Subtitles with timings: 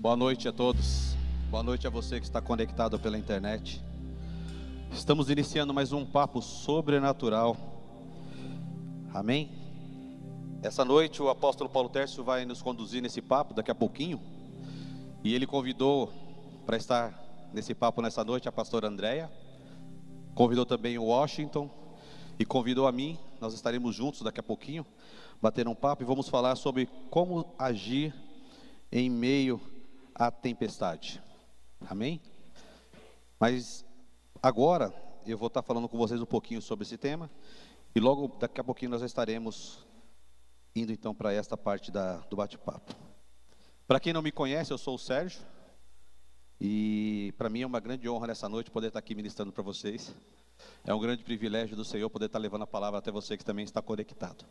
[0.00, 1.16] Boa noite a todos.
[1.50, 3.82] Boa noite a você que está conectado pela internet.
[4.92, 7.56] Estamos iniciando mais um papo sobrenatural.
[9.12, 9.50] Amém?
[10.62, 14.20] Essa noite o apóstolo Paulo Tércio vai nos conduzir nesse papo daqui a pouquinho.
[15.24, 16.12] E ele convidou
[16.64, 17.20] para estar
[17.52, 19.28] nesse papo nessa noite a pastora Andréia.
[20.32, 21.68] Convidou também o Washington
[22.38, 23.18] e convidou a mim.
[23.40, 24.86] Nós estaremos juntos daqui a pouquinho,
[25.42, 28.14] bater um papo e vamos falar sobre como agir
[28.92, 29.60] em meio
[30.18, 31.22] à tempestade.
[31.88, 32.20] Amém?
[33.38, 33.84] Mas
[34.42, 34.92] agora
[35.24, 37.30] eu vou estar falando com vocês um pouquinho sobre esse tema
[37.94, 39.86] e logo daqui a pouquinho nós estaremos
[40.74, 42.94] indo então para esta parte da, do bate-papo.
[43.86, 45.40] Para quem não me conhece, eu sou o Sérgio
[46.60, 50.12] e para mim é uma grande honra nessa noite poder estar aqui ministrando para vocês.
[50.84, 53.64] É um grande privilégio do Senhor poder estar levando a palavra até você que também
[53.64, 54.44] está conectado.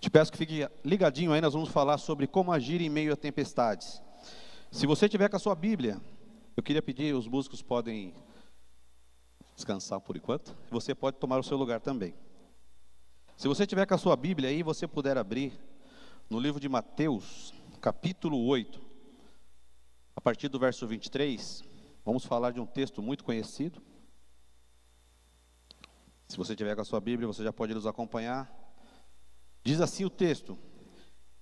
[0.00, 3.16] Te peço que fique ligadinho aí, nós vamos falar sobre como agir em meio a
[3.16, 4.02] tempestades.
[4.74, 6.00] Se você tiver com a sua Bíblia,
[6.56, 8.12] eu queria pedir, os músicos podem
[9.54, 10.52] descansar por enquanto.
[10.68, 12.12] Você pode tomar o seu lugar também.
[13.36, 15.52] Se você tiver com a sua Bíblia aí, você puder abrir
[16.28, 18.82] no livro de Mateus, capítulo 8,
[20.16, 21.62] a partir do verso 23,
[22.04, 23.80] vamos falar de um texto muito conhecido.
[26.26, 28.52] Se você tiver com a sua Bíblia, você já pode nos acompanhar.
[29.62, 30.58] Diz assim o texto: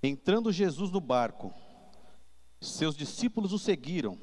[0.02, 1.50] Entrando Jesus no barco,
[2.62, 4.18] seus discípulos o seguiram.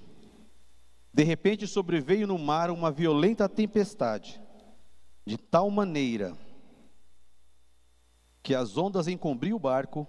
[1.14, 4.42] De repente sobreveio no mar uma violenta tempestade,
[5.26, 6.38] de tal maneira
[8.42, 10.08] que as ondas encobriam o barco,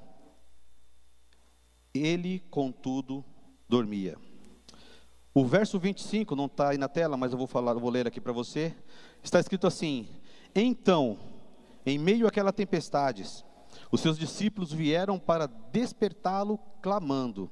[1.92, 3.25] ele, contudo,
[3.69, 4.17] dormia.
[5.34, 8.06] O verso 25 não está aí na tela, mas eu vou falar, eu vou ler
[8.06, 8.75] aqui para você.
[9.23, 10.08] Está escrito assim:
[10.55, 11.19] Então,
[11.84, 13.45] em meio àquela tempestades,
[13.91, 17.51] os seus discípulos vieram para despertá-lo, clamando,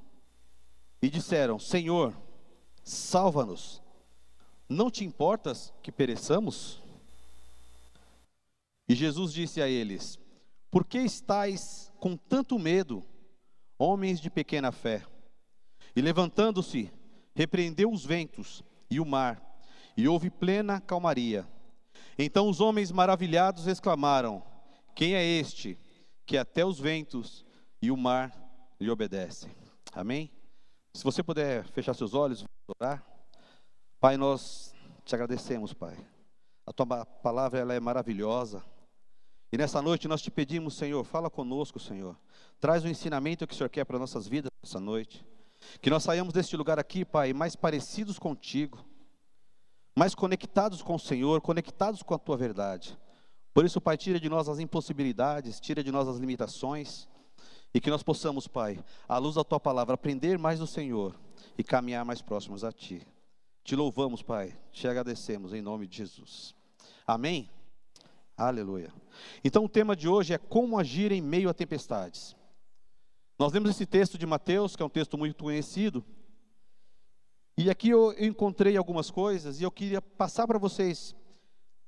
[1.01, 2.17] e disseram: Senhor,
[2.83, 3.83] salva-nos.
[4.69, 6.83] Não te importas que pereçamos?
[8.89, 10.19] E Jesus disse a eles:
[10.71, 13.05] Por que estáis com tanto medo,
[13.79, 15.05] homens de pequena fé?
[15.95, 16.93] E levantando-se,
[17.35, 19.43] repreendeu os ventos e o mar,
[19.97, 21.47] e houve plena calmaria.
[22.19, 24.43] Então os homens maravilhados exclamaram:
[24.95, 25.79] Quem é este
[26.27, 27.45] que até os ventos
[27.81, 28.33] e o mar
[28.81, 29.51] lhe obedecem?
[29.93, 30.31] Amém?
[30.99, 32.45] Se você puder fechar seus olhos,
[32.77, 33.07] orar.
[34.01, 35.97] Pai, nós te agradecemos, Pai.
[36.67, 38.65] A tua palavra ela é maravilhosa.
[39.53, 42.19] E nessa noite nós te pedimos, Senhor, fala conosco, Senhor.
[42.59, 45.25] Traz o ensinamento que o Senhor quer para nossas vidas nessa noite.
[45.81, 48.85] Que nós saiamos deste lugar aqui, Pai, mais parecidos contigo,
[49.95, 52.99] mais conectados com o Senhor, conectados com a tua verdade.
[53.55, 57.09] Por isso, Pai, tira de nós as impossibilidades, tira de nós as limitações,
[57.73, 61.15] e que nós possamos, Pai, à luz da tua palavra, aprender mais do Senhor
[61.57, 63.07] e caminhar mais próximos a ti.
[63.63, 66.55] Te louvamos, Pai, te agradecemos em nome de Jesus.
[67.07, 67.51] Amém?
[68.37, 68.93] Aleluia.
[69.45, 72.37] Então, o tema de hoje é como agir em meio a tempestades.
[73.39, 76.05] Nós lemos esse texto de Mateus, que é um texto muito conhecido.
[77.57, 81.15] E aqui eu encontrei algumas coisas e eu queria passar para vocês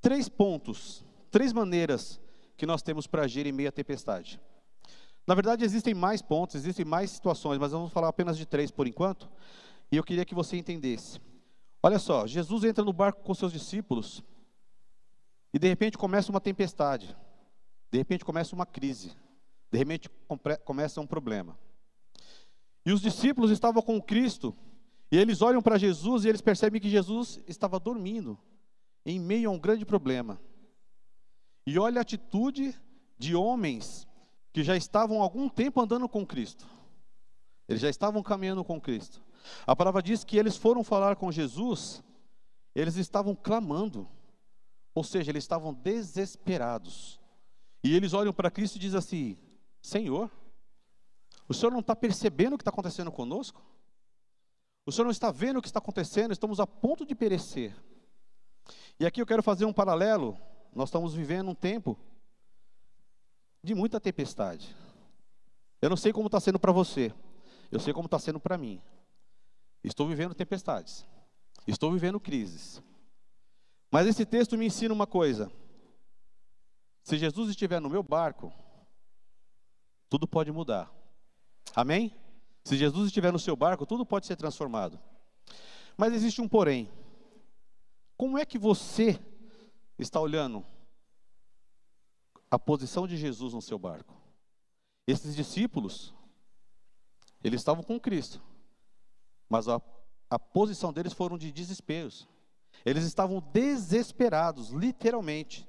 [0.00, 2.20] três pontos, três maneiras
[2.56, 4.40] que nós temos para agir em meio à tempestade.
[5.30, 8.88] Na verdade, existem mais pontos, existem mais situações, mas vamos falar apenas de três por
[8.88, 9.30] enquanto.
[9.92, 11.20] E eu queria que você entendesse.
[11.80, 14.24] Olha só, Jesus entra no barco com seus discípulos
[15.54, 17.16] e de repente começa uma tempestade,
[17.92, 19.12] de repente começa uma crise,
[19.70, 20.10] de repente
[20.64, 21.56] começa um problema.
[22.84, 24.52] E os discípulos estavam com Cristo
[25.12, 28.36] e eles olham para Jesus e eles percebem que Jesus estava dormindo
[29.06, 30.40] em meio a um grande problema.
[31.64, 32.74] E olha a atitude
[33.16, 34.09] de homens
[34.52, 36.66] que já estavam algum tempo andando com Cristo.
[37.68, 39.22] Eles já estavam caminhando com Cristo.
[39.66, 42.02] A palavra diz que eles foram falar com Jesus,
[42.74, 44.08] eles estavam clamando,
[44.94, 47.20] ou seja, eles estavam desesperados.
[47.82, 49.38] E eles olham para Cristo e dizem assim:
[49.80, 50.30] Senhor,
[51.48, 53.62] o Senhor não está percebendo o que está acontecendo conosco?
[54.84, 56.32] O Senhor não está vendo o que está acontecendo?
[56.32, 57.74] Estamos a ponto de perecer.
[58.98, 60.36] E aqui eu quero fazer um paralelo.
[60.74, 61.98] Nós estamos vivendo um tempo
[63.62, 64.74] de muita tempestade.
[65.80, 67.12] Eu não sei como está sendo para você,
[67.70, 68.80] eu sei como está sendo para mim.
[69.82, 71.06] Estou vivendo tempestades,
[71.66, 72.82] estou vivendo crises.
[73.90, 75.50] Mas esse texto me ensina uma coisa:
[77.02, 78.52] se Jesus estiver no meu barco,
[80.08, 80.92] tudo pode mudar.
[81.74, 82.14] Amém?
[82.64, 85.00] Se Jesus estiver no seu barco, tudo pode ser transformado.
[85.96, 86.90] Mas existe um porém.
[88.16, 89.18] Como é que você
[89.98, 90.64] está olhando
[92.50, 94.20] a posição de Jesus no seu barco.
[95.06, 96.12] Esses discípulos,
[97.42, 98.42] eles estavam com Cristo.
[99.48, 99.80] mas a,
[100.28, 102.28] a posição deles foram de desesperos.
[102.84, 105.68] Eles estavam desesperados, literalmente.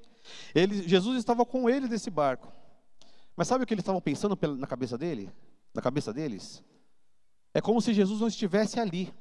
[0.86, 2.50] Jesus estava com eles nesse barco.
[3.36, 5.32] Mas sabe o que eles estavam pensando na cabeça dele?
[5.74, 6.62] Na cabeça deles?
[7.52, 9.12] É como se Jesus não estivesse ali.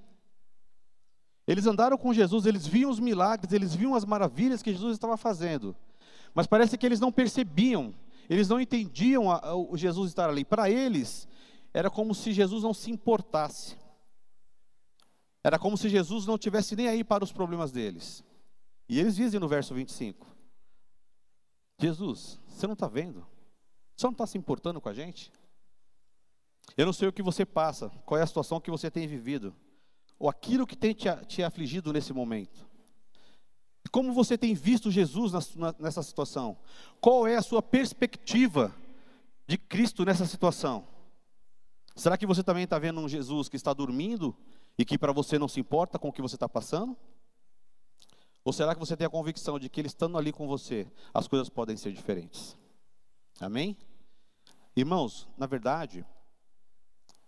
[1.48, 5.18] Eles andaram com Jesus, eles viam os milagres, eles viam as maravilhas que Jesus estava
[5.18, 5.76] fazendo.
[6.34, 7.94] Mas parece que eles não percebiam,
[8.30, 9.26] eles não entendiam
[9.70, 10.46] o Jesus estar ali.
[10.46, 11.28] Para eles,
[11.74, 13.78] era como se Jesus não se importasse.
[15.44, 18.24] Era como se Jesus não tivesse nem aí para os problemas deles.
[18.88, 20.28] E eles dizem no verso 25:
[21.80, 23.26] Jesus, você não está vendo?
[23.96, 25.32] Você não está se importando com a gente?
[26.78, 29.56] Eu não sei o que você passa, qual é a situação que você tem vivido,
[30.18, 32.70] ou aquilo que tem te, te afligido nesse momento.
[33.92, 35.34] Como você tem visto Jesus
[35.78, 36.58] nessa situação?
[37.02, 38.74] Qual é a sua perspectiva
[39.46, 40.88] de Cristo nessa situação?
[41.94, 44.36] Será que você também está vendo um Jesus que está dormindo
[44.78, 46.96] e que para você não se importa com o que você está passando?
[48.46, 51.28] Ou será que você tem a convicção de que ele estando ali com você, as
[51.28, 52.58] coisas podem ser diferentes?
[53.42, 53.78] Amém?
[54.74, 56.06] Irmãos, na verdade,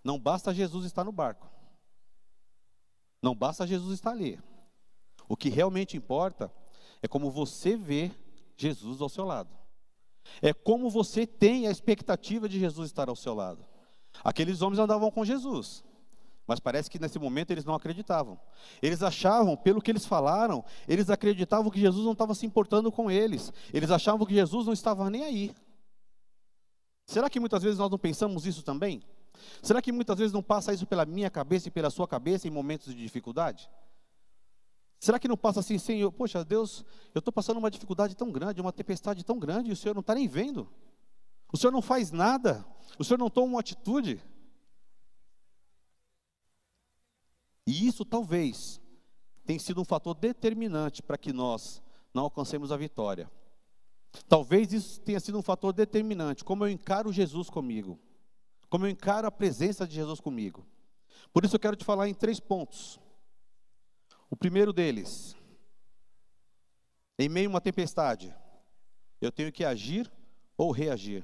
[0.01, 1.51] não basta Jesus estar no barco.
[3.21, 4.39] Não basta Jesus estar ali.
[5.27, 6.51] O que realmente importa
[7.01, 8.11] é como você vê
[8.55, 9.49] Jesus ao seu lado.
[10.41, 13.65] É como você tem a expectativa de Jesus estar ao seu lado.
[14.23, 15.83] Aqueles homens andavam com Jesus,
[16.45, 18.39] mas parece que nesse momento eles não acreditavam.
[18.81, 23.09] Eles achavam, pelo que eles falaram, eles acreditavam que Jesus não estava se importando com
[23.09, 23.51] eles.
[23.73, 25.55] Eles achavam que Jesus não estava nem aí.
[27.05, 29.03] Será que muitas vezes nós não pensamos isso também?
[29.61, 32.51] Será que muitas vezes não passa isso pela minha cabeça e pela sua cabeça em
[32.51, 33.69] momentos de dificuldade?
[35.03, 38.61] Será que não passa assim, Senhor, poxa, Deus, eu estou passando uma dificuldade tão grande,
[38.61, 40.65] uma tempestade tão grande, e o Senhor não está nem vendo?
[41.51, 42.65] O Senhor não faz nada?
[42.97, 44.23] O Senhor não toma uma atitude?
[47.67, 48.79] E isso talvez
[49.45, 51.83] tenha sido um fator determinante para que nós
[52.13, 53.29] não alcancemos a vitória.
[54.29, 57.99] Talvez isso tenha sido um fator determinante, como eu encaro Jesus comigo,
[58.69, 60.65] como eu encaro a presença de Jesus comigo.
[61.33, 63.02] Por isso eu quero te falar em três pontos.
[64.33, 65.35] O primeiro deles,
[67.19, 68.33] em meio a uma tempestade,
[69.21, 70.11] eu tenho que agir
[70.57, 71.23] ou reagir.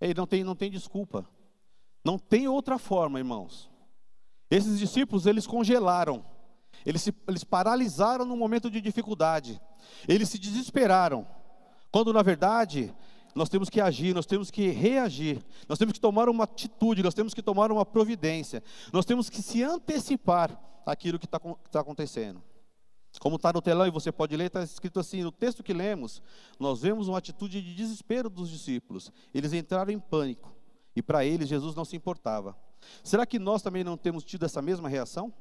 [0.00, 1.24] Ei, não tem, não tem desculpa.
[2.04, 3.70] Não tem outra forma, irmãos.
[4.50, 6.26] Esses discípulos, eles congelaram.
[6.84, 9.60] Eles, se, eles paralisaram no momento de dificuldade.
[10.08, 11.24] Eles se desesperaram.
[11.92, 12.92] Quando, na verdade,
[13.36, 17.14] nós temos que agir, nós temos que reagir, nós temos que tomar uma atitude, nós
[17.14, 22.42] temos que tomar uma providência, nós temos que se antecipar àquilo que está tá acontecendo.
[23.20, 26.22] Como está no telão e você pode ler, está escrito assim: no texto que lemos,
[26.58, 29.12] nós vemos uma atitude de desespero dos discípulos.
[29.32, 30.54] Eles entraram em pânico
[30.96, 32.56] e para eles Jesus não se importava.
[33.02, 35.32] Será que nós também não temos tido essa mesma reação?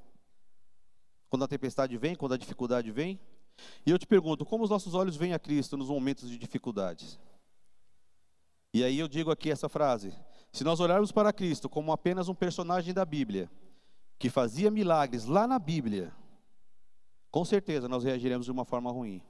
[1.30, 3.20] Quando a tempestade vem, quando a dificuldade vem?
[3.86, 7.20] E eu te pergunto, como os nossos olhos veem a Cristo nos momentos de dificuldades?
[8.74, 10.14] E aí eu digo aqui essa frase:
[10.52, 13.50] se nós olharmos para Cristo como apenas um personagem da Bíblia,
[14.18, 16.14] que fazia milagres lá na Bíblia,
[17.30, 19.22] com certeza nós reagiremos de uma forma ruim.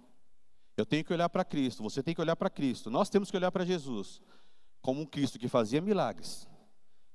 [0.75, 3.37] Eu tenho que olhar para Cristo, você tem que olhar para Cristo, nós temos que
[3.37, 4.21] olhar para Jesus
[4.81, 6.47] como um Cristo que fazia milagres,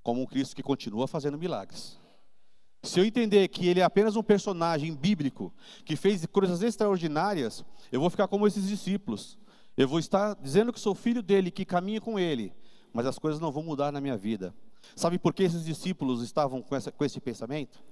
[0.02, 1.98] como um Cristo que continua fazendo milagres.
[2.82, 5.52] Se eu entender que ele é apenas um personagem bíblico
[5.84, 9.36] que fez coisas extraordinárias, eu vou ficar como esses discípulos.
[9.76, 12.52] Eu vou estar dizendo que sou filho dele, que caminho com ele,
[12.92, 14.54] mas as coisas não vão mudar na minha vida.
[14.94, 17.82] Sabe por que esses discípulos estavam com, essa, com esse pensamento?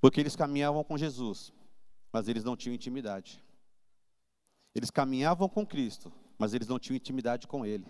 [0.00, 1.52] Porque eles caminhavam com Jesus,
[2.12, 3.42] mas eles não tinham intimidade.
[4.74, 7.86] Eles caminhavam com Cristo, mas eles não tinham intimidade com Ele.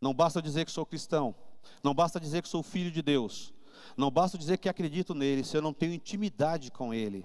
[0.00, 1.34] Não basta dizer que sou cristão,
[1.82, 3.54] não basta dizer que sou filho de Deus.
[3.96, 7.24] Não basta dizer que acredito nele, se eu não tenho intimidade com ele,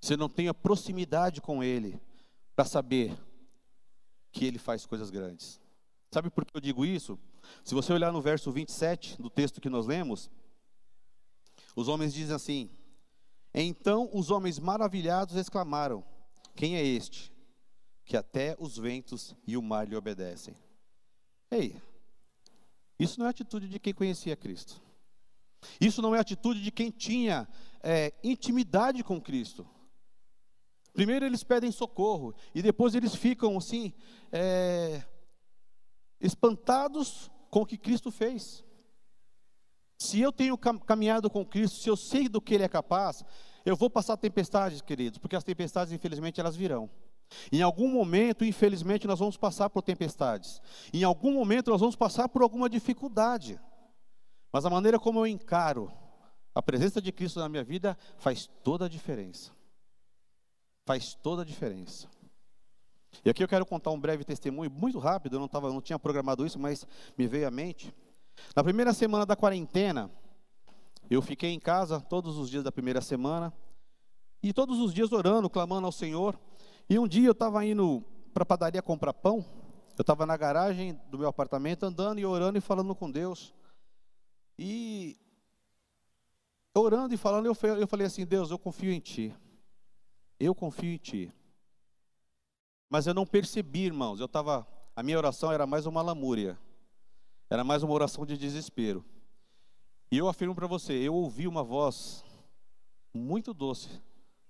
[0.00, 2.00] se eu não tenho proximidade com ele,
[2.54, 3.16] para saber
[4.32, 5.60] que ele faz coisas grandes.
[6.12, 7.18] Sabe por que eu digo isso?
[7.64, 10.30] Se você olhar no verso 27 do texto que nós lemos,
[11.74, 12.70] os homens dizem assim:
[13.54, 16.04] Então os homens maravilhados exclamaram:
[16.54, 17.32] Quem é este?
[18.04, 20.56] Que até os ventos e o mar lhe obedecem.
[21.50, 21.80] Ei,
[22.98, 24.80] isso não é atitude de quem conhecia Cristo.
[25.80, 27.48] Isso não é atitude de quem tinha
[27.82, 29.66] é, intimidade com Cristo.
[30.92, 33.92] Primeiro eles pedem socorro e depois eles ficam assim
[34.32, 35.04] é,
[36.18, 38.64] espantados com o que Cristo fez.
[39.98, 43.24] Se eu tenho caminhado com Cristo, se eu sei do que Ele é capaz,
[43.64, 46.90] eu vou passar tempestades, queridos, porque as tempestades, infelizmente, elas virão.
[47.50, 50.60] Em algum momento, infelizmente, nós vamos passar por tempestades.
[50.92, 53.58] Em algum momento, nós vamos passar por alguma dificuldade.
[54.52, 55.92] Mas a maneira como eu encaro
[56.54, 59.52] A presença de Cristo na minha vida faz toda a diferença.
[60.86, 62.08] Faz toda a diferença.
[63.24, 65.98] E aqui eu quero contar um breve testemunho, muito rápido, eu não, tava, não tinha
[65.98, 67.94] programado isso, mas me veio à mente.
[68.54, 70.10] Na primeira semana da quarentena,
[71.08, 73.52] eu fiquei em casa todos os dias da primeira semana,
[74.42, 76.38] e todos os dias orando, clamando ao Senhor.
[76.88, 79.44] E um dia eu estava indo para a padaria comprar pão,
[79.96, 83.54] eu estava na garagem do meu apartamento andando e orando e falando com Deus.
[84.58, 85.16] E
[86.74, 89.34] orando e falando, eu falei assim: Deus, eu confio em Ti.
[90.38, 91.32] Eu confio em Ti.
[92.88, 94.20] Mas eu não percebi, irmãos.
[94.20, 94.66] Eu estava.
[94.94, 96.58] A minha oração era mais uma lamúria.
[97.50, 99.04] Era mais uma oração de desespero.
[100.10, 102.24] E eu afirmo para você: eu ouvi uma voz
[103.14, 103.90] muito doce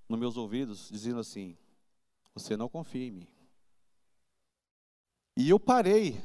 [0.09, 1.57] nos meus ouvidos, dizendo assim:
[2.35, 3.28] Você não confia em mim.
[5.37, 6.21] E eu parei.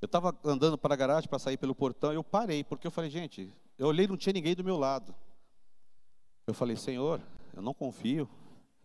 [0.00, 2.12] Eu estava andando para a garagem para sair pelo portão.
[2.12, 5.14] Eu parei, porque eu falei: Gente, eu olhei, não tinha ninguém do meu lado.
[6.46, 7.20] Eu falei, Senhor,
[7.54, 8.28] eu não confio.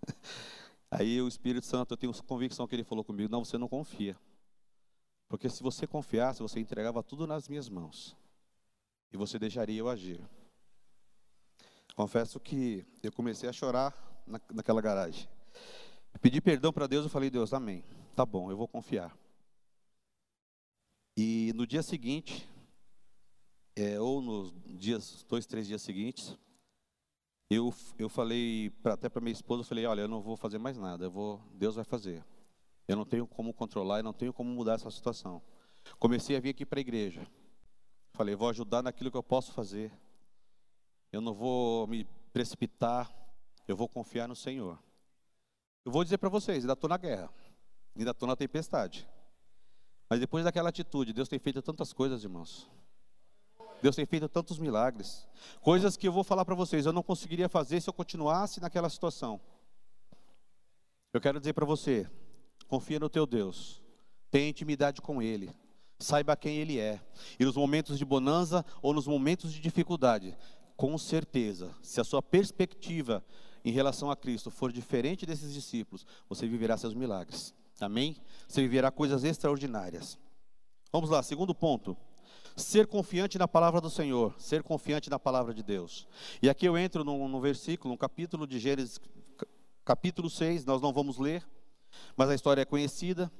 [0.91, 4.17] Aí o Espírito Santo, eu tenho convicção que ele falou comigo: não, você não confia.
[5.29, 8.17] Porque se você confiasse, você entregava tudo nas minhas mãos.
[9.13, 10.21] E você deixaria eu agir.
[11.95, 13.95] Confesso que eu comecei a chorar
[14.27, 15.29] na, naquela garagem.
[16.21, 17.85] Pedi perdão para Deus, eu falei: Deus, amém.
[18.13, 19.17] Tá bom, eu vou confiar.
[21.15, 22.47] E no dia seguinte,
[23.75, 26.37] é, ou nos dias, dois, três dias seguintes,
[27.53, 30.57] eu, eu falei pra, até para minha esposa, eu falei, olha, eu não vou fazer
[30.57, 32.23] mais nada, eu vou, Deus vai fazer.
[32.87, 35.41] Eu não tenho como controlar e não tenho como mudar essa situação.
[35.99, 37.27] Comecei a vir aqui para a igreja.
[38.13, 39.91] Falei, vou ajudar naquilo que eu posso fazer.
[41.11, 43.11] Eu não vou me precipitar,
[43.67, 44.79] eu vou confiar no Senhor.
[45.83, 47.29] Eu vou dizer para vocês, ainda estou na guerra,
[47.97, 49.05] ainda estou na tempestade.
[50.09, 52.69] Mas depois daquela atitude, Deus tem feito tantas coisas, irmãos.
[53.81, 55.27] Deus tem feito tantos milagres.
[55.61, 58.89] Coisas que eu vou falar para vocês, eu não conseguiria fazer se eu continuasse naquela
[58.89, 59.41] situação.
[61.13, 62.09] Eu quero dizer para você,
[62.67, 63.81] confia no teu Deus.
[64.29, 65.51] Tenha intimidade com Ele.
[65.99, 67.01] Saiba quem Ele é.
[67.39, 70.37] E nos momentos de bonança ou nos momentos de dificuldade,
[70.77, 73.23] com certeza, se a sua perspectiva
[73.63, 77.53] em relação a Cristo for diferente desses discípulos, você viverá seus milagres.
[77.79, 78.15] Amém?
[78.47, 80.17] Você viverá coisas extraordinárias.
[80.91, 81.97] Vamos lá, segundo ponto.
[82.61, 86.07] Ser confiante na palavra do Senhor, ser confiante na palavra de Deus.
[86.41, 88.99] E aqui eu entro no versículo, no capítulo de Gênesis,
[89.83, 91.43] capítulo 6, nós não vamos ler,
[92.15, 93.31] mas a história é conhecida.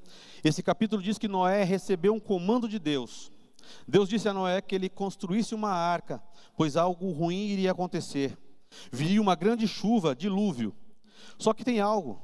[0.44, 3.32] Esse capítulo diz que Noé recebeu um comando de Deus.
[3.88, 6.22] Deus disse a Noé que ele construísse uma arca,
[6.58, 8.38] pois algo ruim iria acontecer.
[8.92, 10.76] Viria uma grande chuva, dilúvio.
[11.38, 12.20] Só que tem algo.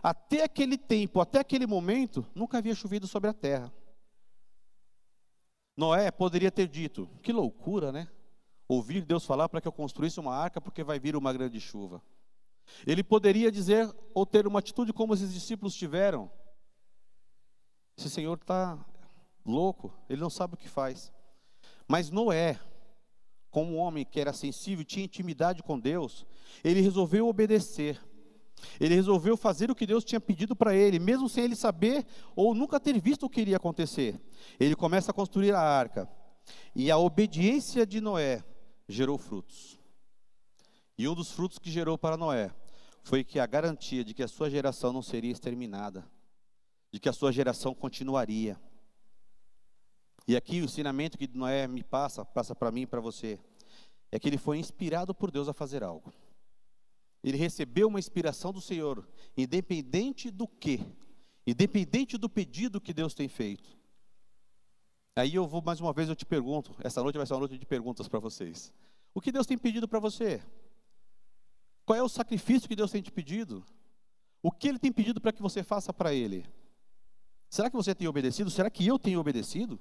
[0.00, 3.72] Até aquele tempo, até aquele momento, nunca havia chovido sobre a terra.
[5.78, 8.08] Noé poderia ter dito: que loucura, né?
[8.66, 12.02] Ouvir Deus falar para que eu construísse uma arca porque vai vir uma grande chuva.
[12.84, 16.28] Ele poderia dizer ou ter uma atitude como esses discípulos tiveram.
[17.96, 18.76] Esse Senhor está
[19.46, 21.12] louco, ele não sabe o que faz.
[21.86, 22.58] Mas Noé,
[23.48, 26.26] como um homem que era sensível, tinha intimidade com Deus,
[26.64, 28.04] ele resolveu obedecer.
[28.80, 32.54] Ele resolveu fazer o que Deus tinha pedido para ele, mesmo sem ele saber ou
[32.54, 34.20] nunca ter visto o que iria acontecer.
[34.58, 36.08] Ele começa a construir a arca.
[36.74, 38.42] E a obediência de Noé
[38.88, 39.78] gerou frutos.
[40.96, 42.50] E um dos frutos que gerou para Noé
[43.02, 46.04] foi que a garantia de que a sua geração não seria exterminada,
[46.90, 48.60] de que a sua geração continuaria.
[50.26, 53.38] E aqui o ensinamento que Noé me passa, passa para mim e para você,
[54.10, 56.12] é que ele foi inspirado por Deus a fazer algo.
[57.28, 59.06] Ele recebeu uma inspiração do Senhor,
[59.36, 60.80] independente do que,
[61.46, 63.76] independente do pedido que Deus tem feito.
[65.14, 67.58] Aí eu vou mais uma vez eu te pergunto, essa noite vai ser uma noite
[67.58, 68.72] de perguntas para vocês.
[69.12, 70.40] O que Deus tem pedido para você?
[71.84, 73.62] Qual é o sacrifício que Deus tem te pedido?
[74.42, 76.46] O que Ele tem pedido para que você faça para Ele?
[77.50, 78.50] Será que você tem obedecido?
[78.50, 79.78] Será que eu tenho obedecido?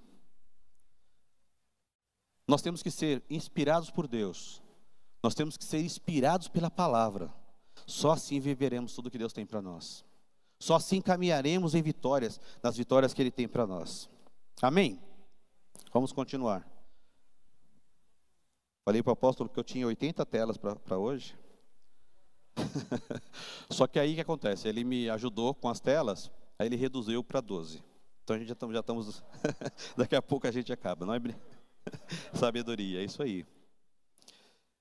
[2.45, 4.61] Nós temos que ser inspirados por Deus
[5.27, 7.29] nós temos que ser inspirados pela palavra.
[7.85, 10.05] Só assim viveremos tudo que Deus tem para nós.
[10.57, 14.09] Só assim caminharemos em vitórias, nas vitórias que Ele tem para nós.
[14.61, 15.01] Amém?
[15.91, 16.65] Vamos continuar.
[18.85, 21.37] Falei para o apóstolo que eu tinha 80 telas para hoje.
[23.69, 24.69] Só que aí o que acontece?
[24.69, 27.83] Ele me ajudou com as telas, aí ele reduziu para 12.
[28.23, 29.21] Então a gente já já estamos
[29.97, 31.19] daqui a pouco a gente acaba, não é?
[32.33, 33.45] Sabedoria, é isso aí.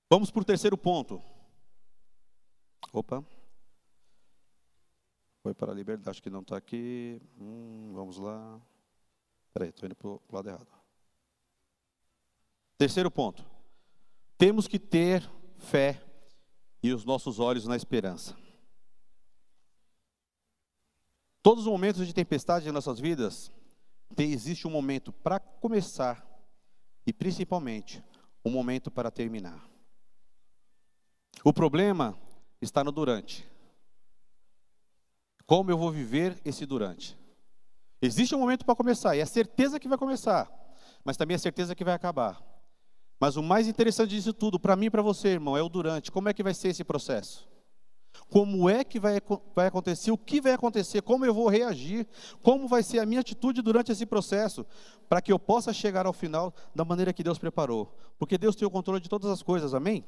[0.09, 1.21] Vamos para o terceiro ponto.
[2.93, 3.23] Opa.
[5.43, 7.21] Foi para a liberdade, acho que não está aqui.
[7.39, 8.61] Hum, vamos lá.
[9.53, 10.67] Peraí, estou indo para o lado errado.
[12.77, 13.45] Terceiro ponto.
[14.37, 16.01] Temos que ter fé
[16.81, 18.37] e os nossos olhos na esperança.
[21.41, 23.51] Todos os momentos de tempestade em nossas vidas,
[24.15, 26.25] tem, existe um momento para começar
[27.05, 28.03] e principalmente
[28.43, 29.67] um momento para terminar.
[31.43, 32.17] O problema
[32.61, 33.47] está no durante.
[35.45, 37.17] Como eu vou viver esse durante?
[38.01, 40.51] Existe um momento para começar, e é certeza que vai começar,
[41.03, 42.41] mas também é certeza que vai acabar.
[43.19, 46.11] Mas o mais interessante disso tudo, para mim e para você, irmão, é o durante.
[46.11, 47.47] Como é que vai ser esse processo?
[48.29, 49.19] Como é que vai,
[49.55, 50.11] vai acontecer?
[50.11, 51.01] O que vai acontecer?
[51.01, 52.07] Como eu vou reagir?
[52.41, 54.65] Como vai ser a minha atitude durante esse processo?
[55.07, 57.95] Para que eu possa chegar ao final da maneira que Deus preparou.
[58.19, 60.05] Porque Deus tem o controle de todas as coisas, amém?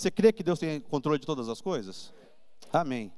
[0.00, 2.10] Você crê que Deus tem controle de todas as coisas?
[2.72, 3.12] Amém.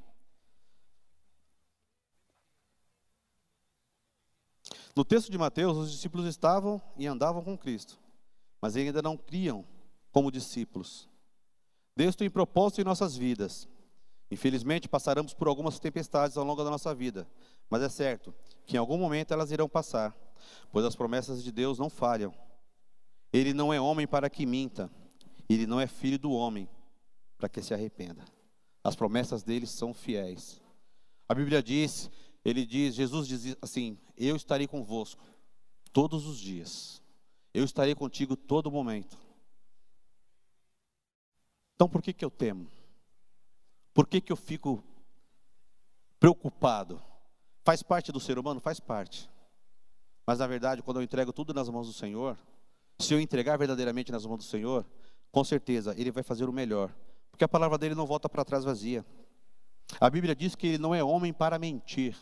[4.92, 8.00] No texto de Mateus, os discípulos estavam e andavam com Cristo,
[8.60, 9.64] mas ainda não criam
[10.10, 11.08] como discípulos.
[11.96, 13.68] Deus tem propósito em nossas vidas.
[14.28, 17.28] Infelizmente, passaremos por algumas tempestades ao longo da nossa vida,
[17.70, 18.34] mas é certo
[18.66, 20.16] que em algum momento elas irão passar,
[20.72, 22.34] pois as promessas de Deus não falham.
[23.32, 24.90] Ele não é homem para que minta,
[25.52, 26.68] ele não é filho do homem
[27.36, 28.24] para que se arrependa.
[28.84, 30.60] As promessas dele são fiéis.
[31.28, 32.10] A Bíblia diz,
[32.44, 35.24] ele diz, Jesus diz assim: Eu estarei convosco
[35.92, 37.02] todos os dias.
[37.54, 39.18] Eu estarei contigo todo momento.
[41.74, 42.68] Então por que que eu temo?
[43.92, 44.82] Por que, que eu fico
[46.18, 47.02] preocupado?
[47.62, 48.60] Faz parte do ser humano?
[48.60, 49.28] Faz parte.
[50.26, 52.38] Mas na verdade, quando eu entrego tudo nas mãos do Senhor,
[52.98, 54.86] se eu entregar verdadeiramente nas mãos do Senhor,
[55.32, 56.94] com certeza Ele vai fazer o melhor.
[57.32, 59.04] Porque a palavra dele não volta para trás vazia.
[59.98, 62.16] A Bíblia diz que ele não é homem para mentir.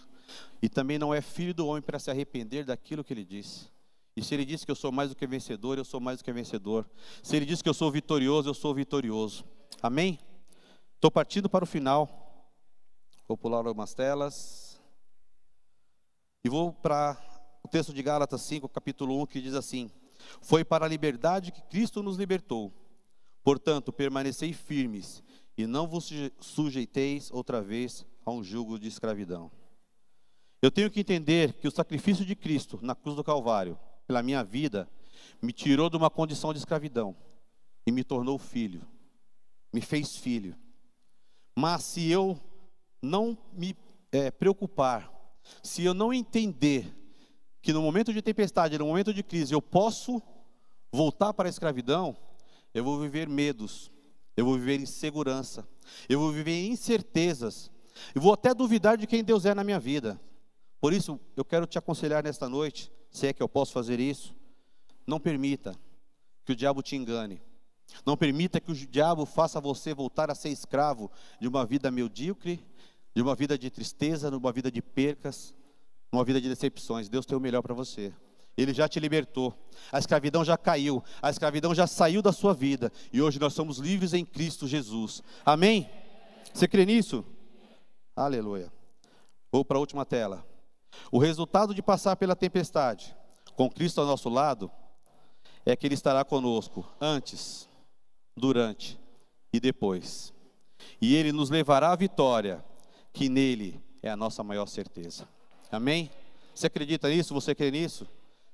[0.63, 3.69] E também não é filho do homem para se arrepender daquilo que ele disse.
[4.17, 6.25] E se ele disse que eu sou mais do que vencedor, eu sou mais do
[6.25, 6.89] que vencedor.
[7.23, 9.45] Se ele disse que eu sou vitorioso, eu sou vitorioso.
[9.83, 10.19] Amém?
[10.95, 12.09] Estou partindo para o final.
[13.27, 14.81] Vou pular algumas telas.
[16.45, 17.19] E vou para
[17.63, 19.91] o texto de Gálatas 5, capítulo 1, que diz assim:
[20.41, 22.73] Foi para a liberdade que Cristo nos libertou.
[23.43, 25.23] Portanto, permanecei firmes
[25.57, 29.51] e não vos sujeiteis outra vez a um jugo de escravidão.
[30.63, 34.45] Eu tenho que entender que o sacrifício de Cristo na cruz do Calvário, pela minha
[34.45, 34.89] vida,
[35.41, 37.17] me tirou de uma condição de escravidão
[37.87, 38.87] e me tornou filho,
[39.73, 40.55] me fez filho.
[41.57, 42.39] Mas se eu
[43.03, 43.77] não me
[44.13, 45.11] é, preocupar,
[45.63, 46.95] se eu não entender
[47.63, 50.23] que no momento de tempestade, no momento de crise, eu posso
[50.93, 52.17] voltar para a escravidão,
[52.73, 53.91] eu vou viver medos,
[54.37, 55.69] eu vou viver insegurança,
[56.09, 57.71] eu vou viver incertezas,
[58.15, 60.21] eu vou até duvidar de quem Deus é na minha vida.
[60.81, 64.35] Por isso, eu quero te aconselhar nesta noite, se é que eu posso fazer isso,
[65.07, 65.75] não permita
[66.45, 67.43] que o diabo te engane.
[68.07, 72.65] Não permita que o diabo faça você voltar a ser escravo de uma vida medíocre,
[73.15, 75.53] de uma vida de tristeza, de uma vida de percas,
[76.13, 77.09] uma vida de decepções.
[77.09, 78.13] Deus tem o melhor para você.
[78.61, 79.55] Ele já te libertou.
[79.91, 81.03] A escravidão já caiu.
[81.23, 82.93] A escravidão já saiu da sua vida.
[83.11, 85.23] E hoje nós somos livres em Cristo Jesus.
[85.47, 85.89] Amém?
[86.53, 87.25] Você crê nisso?
[88.15, 88.71] Aleluia.
[89.51, 90.47] Vou para a última tela.
[91.11, 93.17] O resultado de passar pela tempestade,
[93.57, 94.71] com Cristo ao nosso lado,
[95.65, 97.67] é que Ele estará conosco antes,
[98.37, 99.01] durante
[99.51, 100.35] e depois.
[101.01, 102.63] E Ele nos levará à vitória,
[103.11, 105.27] que nele é a nossa maior certeza.
[105.73, 106.11] Amém?
[106.55, 107.33] Você acredita nisso?
[107.33, 108.07] Você crê nisso?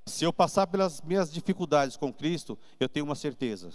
[0.06, 3.70] Se eu passar pelas minhas dificuldades com Cristo, eu tenho uma certeza: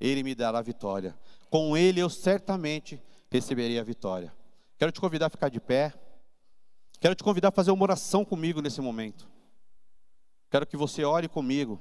[0.00, 1.14] Ele me dará a vitória.
[1.50, 4.34] Com Ele eu certamente receberei a vitória.
[4.78, 5.92] Quero te convidar a ficar de pé.
[6.98, 9.28] Quero te convidar a fazer uma oração comigo nesse momento.
[10.50, 11.80] Quero que você ore comigo.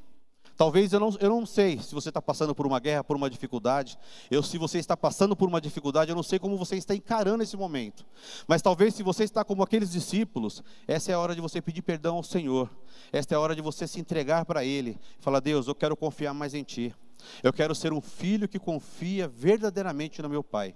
[0.64, 3.30] Talvez eu não, eu não sei se você está passando por uma guerra, por uma
[3.30, 4.00] dificuldade.
[4.32, 7.44] Eu, se você está passando por uma dificuldade, eu não sei como você está encarando
[7.44, 8.06] esse momento.
[8.48, 11.82] Mas talvez se você está como aqueles discípulos, essa é a hora de você pedir
[11.82, 12.70] perdão ao Senhor.
[13.12, 14.98] Esta é a hora de você se entregar para Ele.
[15.20, 16.96] Falar, Deus, eu quero confiar mais em Ti.
[17.44, 20.74] Eu quero ser um filho que confia verdadeiramente no meu Pai.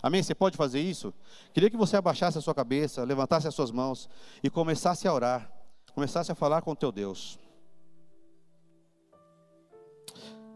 [0.00, 0.22] Amém?
[0.22, 1.12] Você pode fazer isso?
[1.52, 4.08] Queria que você abaixasse a sua cabeça, levantasse as suas mãos
[4.44, 5.50] e começasse a orar.
[5.92, 7.42] Começasse a falar com o teu Deus.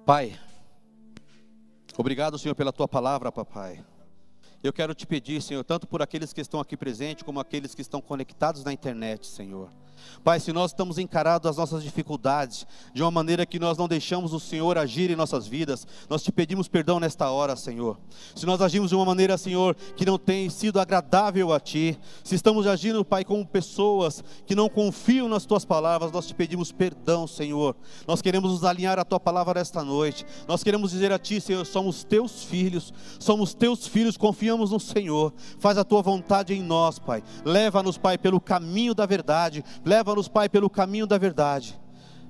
[0.09, 0.40] Pai,
[1.99, 3.85] obrigado, Senhor, pela tua palavra, papai.
[4.62, 7.83] Eu quero te pedir, Senhor, tanto por aqueles que estão aqui presentes, como aqueles que
[7.83, 9.71] estão conectados na internet, Senhor.
[10.25, 14.33] Pai, se nós estamos encarados as nossas dificuldades de uma maneira que nós não deixamos
[14.33, 17.99] o Senhor agir em nossas vidas, nós te pedimos perdão nesta hora, Senhor.
[18.35, 22.35] Se nós agimos de uma maneira, Senhor, que não tem sido agradável a Ti, se
[22.35, 27.27] estamos agindo, Pai, como pessoas que não confiam nas Tuas palavras, nós te pedimos perdão,
[27.27, 27.77] Senhor.
[28.07, 30.27] Nós queremos nos alinhar à Tua palavra esta noite.
[30.47, 35.33] Nós queremos dizer a Ti, Senhor, somos Teus filhos, somos Teus filhos, confiamos no Senhor.
[35.59, 37.23] Faz a Tua vontade em nós, Pai.
[37.45, 39.65] Leva-nos, Pai, pelo caminho da verdade.
[39.88, 41.81] Leva-nos Pai, pelo caminho da verdade,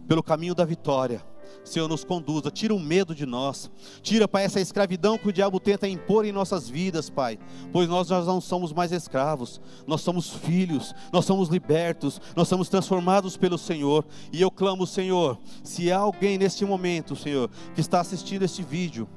[0.07, 1.21] pelo caminho da vitória.
[1.65, 3.69] Senhor, nos conduza, tira o medo de nós,
[4.01, 7.37] tira, Pai, essa escravidão que o diabo tenta impor em nossas vidas, Pai,
[7.73, 12.69] pois nós, nós não somos mais escravos, nós somos filhos, nós somos libertos, nós somos
[12.69, 17.99] transformados pelo Senhor, e eu clamo, Senhor, se há alguém neste momento, Senhor, que está
[17.99, 19.09] assistindo este vídeo,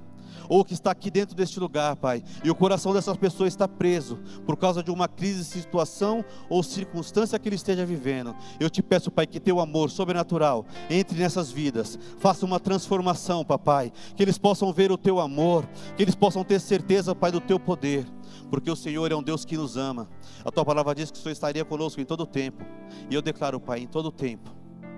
[0.52, 4.20] ou que está aqui dentro deste lugar, Pai, e o coração dessas pessoas está preso
[4.46, 8.36] por causa de uma crise, situação ou circunstância que ele esteja vivendo.
[8.60, 13.94] Eu te peço, Pai, que teu amor sobrenatural entre nessas vidas, faça uma transformação, Papai,
[14.14, 17.58] que eles possam ver o teu amor, que eles possam ter certeza, Pai, do teu
[17.58, 18.06] poder,
[18.50, 20.10] porque o Senhor é um Deus que nos ama.
[20.44, 22.62] A tua palavra diz que o Senhor estaria conosco em todo o tempo,
[23.10, 24.52] e eu declaro, Pai, em todo o tempo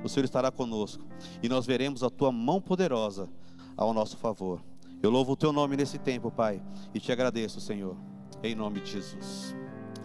[0.03, 1.05] o Senhor estará conosco
[1.41, 3.29] e nós veremos a tua mão poderosa
[3.77, 4.72] ao nosso favor.
[5.03, 6.63] Eu louvo o teu nome nesse tempo, Pai,
[6.93, 7.97] e te agradeço, Senhor,
[8.41, 9.53] em nome de Jesus.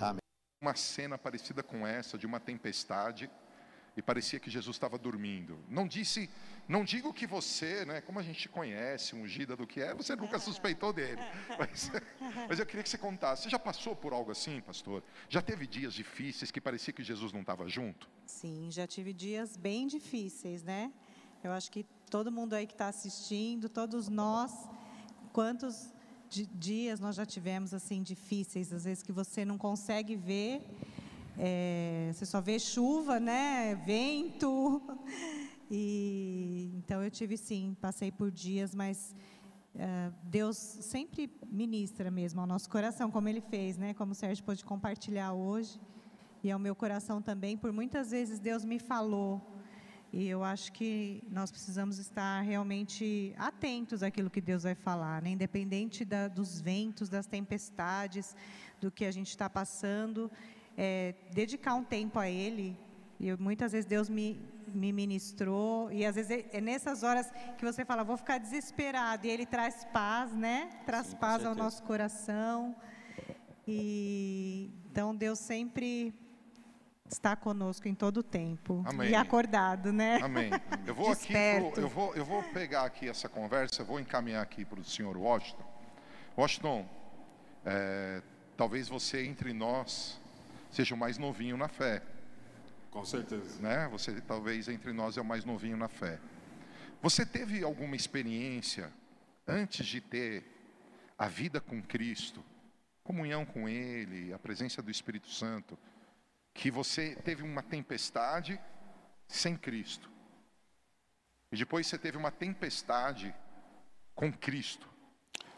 [0.01, 0.19] Amém.
[0.61, 3.31] Uma cena parecida com essa, de uma tempestade,
[3.97, 5.57] e parecia que Jesus estava dormindo.
[5.69, 6.29] Não disse,
[6.67, 10.37] não digo que você, né, como a gente conhece, ungida do que é, você nunca
[10.41, 11.23] suspeitou dele.
[11.57, 11.93] Mas,
[12.49, 13.45] mas eu queria que você contasse.
[13.45, 15.05] Você já passou por algo assim, pastor?
[15.29, 18.11] Já teve dias difíceis que parecia que Jesus não estava junto?
[18.27, 20.93] Sim, já tive dias bem difíceis, né?
[21.45, 24.69] Eu acho que todo mundo aí que está assistindo, todos nós
[25.39, 25.95] Quantos
[26.29, 30.61] dias nós já tivemos assim difíceis, às vezes que você não consegue ver,
[31.39, 34.83] é, você só vê chuva, né, vento.
[35.71, 39.15] E então eu tive sim, passei por dias, mas
[39.75, 44.43] uh, Deus sempre ministra mesmo ao nosso coração, como Ele fez, né, como o Sérgio
[44.43, 45.79] pôde compartilhar hoje,
[46.43, 47.57] e ao meu coração também.
[47.57, 49.41] Por muitas vezes Deus me falou
[50.13, 55.31] e eu acho que nós precisamos estar realmente atentos àquilo que Deus vai falar, né?
[55.31, 58.35] independente da, dos ventos, das tempestades,
[58.81, 60.31] do que a gente está passando,
[60.77, 62.75] é, dedicar um tempo a Ele.
[63.21, 67.65] E muitas vezes Deus me, me ministrou, e às vezes é, é nessas horas que
[67.65, 70.71] você fala, vou ficar desesperado, e Ele traz paz, né?
[70.87, 72.75] Traz Sim, paz ao nosso coração.
[73.67, 76.15] E então Deus sempre
[77.09, 78.83] está conosco em todo o tempo.
[78.87, 79.11] Amém.
[79.11, 80.21] E acordado, né?
[80.23, 80.51] Amém.
[80.87, 84.65] Eu vou aqui, pro, eu vou, eu vou pegar aqui essa conversa, vou encaminhar aqui
[84.65, 85.65] para o senhor Washington.
[86.37, 86.89] Washington,
[87.65, 88.23] é,
[88.57, 90.21] talvez você entre nós
[90.71, 92.03] seja o mais novinho na fé.
[92.91, 93.61] Com certeza.
[93.61, 93.89] Né?
[93.91, 96.19] Você talvez entre nós é o mais novinho na fé.
[97.01, 98.93] Você teve alguma experiência
[99.47, 100.45] antes de ter
[101.17, 102.45] a vida com Cristo,
[103.03, 105.79] comunhão com Ele, a presença do Espírito Santo?
[106.59, 108.61] Que você teve uma tempestade
[109.29, 110.11] sem Cristo.
[111.53, 113.33] E depois você teve uma tempestade
[114.13, 114.89] com Cristo.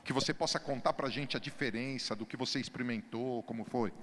[0.05, 3.95] Que você possa contar para a gente a diferença do que você experimentou, como foi.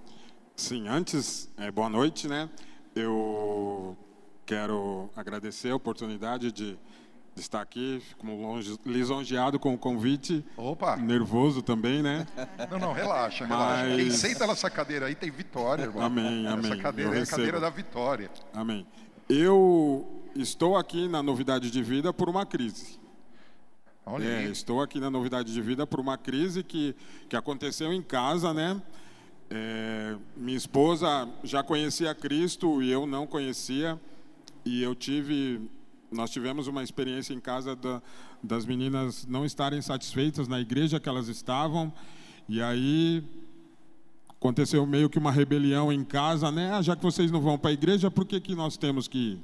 [0.55, 2.49] Sim, antes, é, boa noite, né?
[2.95, 3.95] Eu
[4.43, 6.79] quero agradecer a oportunidade de
[7.39, 8.26] estar aqui, fico
[8.86, 10.43] lisonjeado com o convite.
[10.56, 10.95] Opa!
[10.97, 12.26] Nervoso também, né?
[12.69, 13.58] Não, não, relaxa, Mas...
[13.58, 13.95] relaxa.
[13.95, 16.04] Quem senta nessa cadeira aí tem vitória, irmão.
[16.04, 16.71] Amém, amém.
[16.71, 18.32] Essa cadeira é a cadeira da vitória.
[18.54, 18.86] Amém.
[19.30, 23.00] Eu estou aqui na Novidade de Vida por uma crise.
[24.06, 26.95] Olha é, estou aqui na Novidade de Vida por uma crise que,
[27.28, 28.82] que aconteceu em casa, né?
[29.50, 34.00] É, minha esposa já conhecia Cristo e eu não conhecia.
[34.63, 35.69] E eu tive
[36.11, 38.01] nós tivemos uma experiência em casa da,
[38.41, 41.91] das meninas não estarem satisfeitas na igreja que elas estavam,
[42.47, 43.23] e aí
[44.29, 46.71] aconteceu meio que uma rebelião em casa, né?
[46.71, 49.17] Ah, já que vocês não vão para a igreja, por que, que nós temos que
[49.17, 49.41] ir?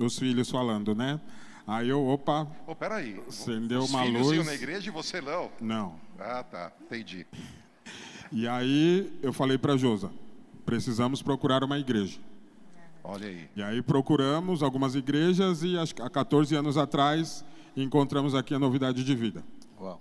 [0.00, 1.20] Os filhos falando, né?
[1.66, 2.48] Aí eu, opa.
[2.66, 3.22] Oh, peraí.
[3.28, 4.36] Acendeu Os uma filhos luz.
[4.36, 5.50] Iam na igreja e você não?
[5.60, 6.00] Não.
[6.18, 6.72] Ah, tá.
[6.80, 7.26] Entendi.
[8.32, 10.10] E aí eu falei para Josa,
[10.64, 12.18] precisamos procurar uma igreja.
[13.04, 13.48] Olha aí.
[13.56, 17.44] E aí procuramos algumas igrejas e há 14 anos atrás
[17.76, 19.44] encontramos aqui a novidade de vida.
[19.80, 20.00] Uau.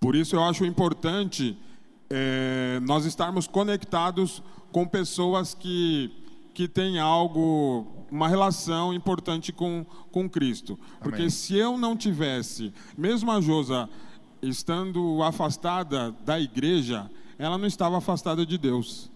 [0.00, 1.56] Por isso eu acho importante
[2.10, 6.12] é, nós estarmos conectados com pessoas que,
[6.52, 10.78] que têm algo, uma relação importante com, com Cristo.
[11.00, 11.30] Porque Amém.
[11.30, 13.88] se eu não tivesse, mesmo a Josa
[14.42, 19.10] estando afastada da igreja, ela não estava afastada de Deus.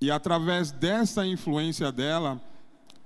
[0.00, 2.40] E através dessa influência dela,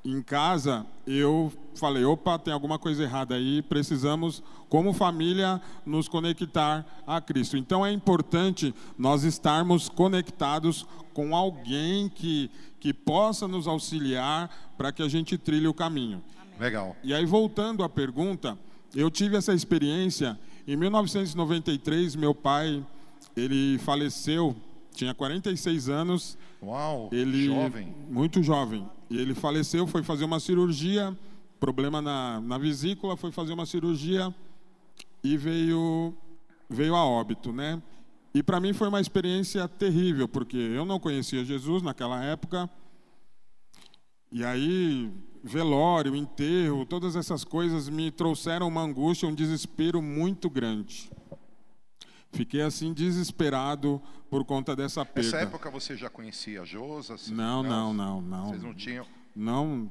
[0.05, 6.87] em casa, eu falei: opa, tem alguma coisa errada aí, precisamos, como família, nos conectar
[7.07, 7.57] a Cristo.
[7.57, 15.03] Então é importante nós estarmos conectados com alguém que, que possa nos auxiliar para que
[15.03, 16.22] a gente trilhe o caminho.
[16.59, 16.96] Legal.
[17.03, 18.59] E aí, voltando à pergunta,
[18.94, 22.16] eu tive essa experiência em 1993.
[22.16, 22.85] Meu pai,
[23.37, 24.57] ele faleceu,
[25.01, 26.37] tinha 46 anos.
[26.63, 27.95] Uau, Ele jovem.
[28.11, 28.87] muito jovem.
[29.09, 31.17] E ele faleceu, foi fazer uma cirurgia,
[31.59, 34.35] problema na, na vesícula, foi fazer uma cirurgia
[35.25, 36.15] e veio
[36.69, 37.83] veio a óbito, né?
[38.35, 42.71] E para mim foi uma experiência terrível, porque eu não conhecia Jesus naquela época.
[44.31, 45.11] E aí,
[45.43, 51.11] velório, enterro, todas essas coisas me trouxeram uma angústia, um desespero muito grande.
[52.33, 55.31] Fiquei assim desesperado por conta dessa perda.
[55.31, 57.16] Nessa época você já conhecia a Josa?
[57.33, 58.47] Não, não, não, não.
[58.49, 59.07] Vocês não tinham.
[59.35, 59.90] Não.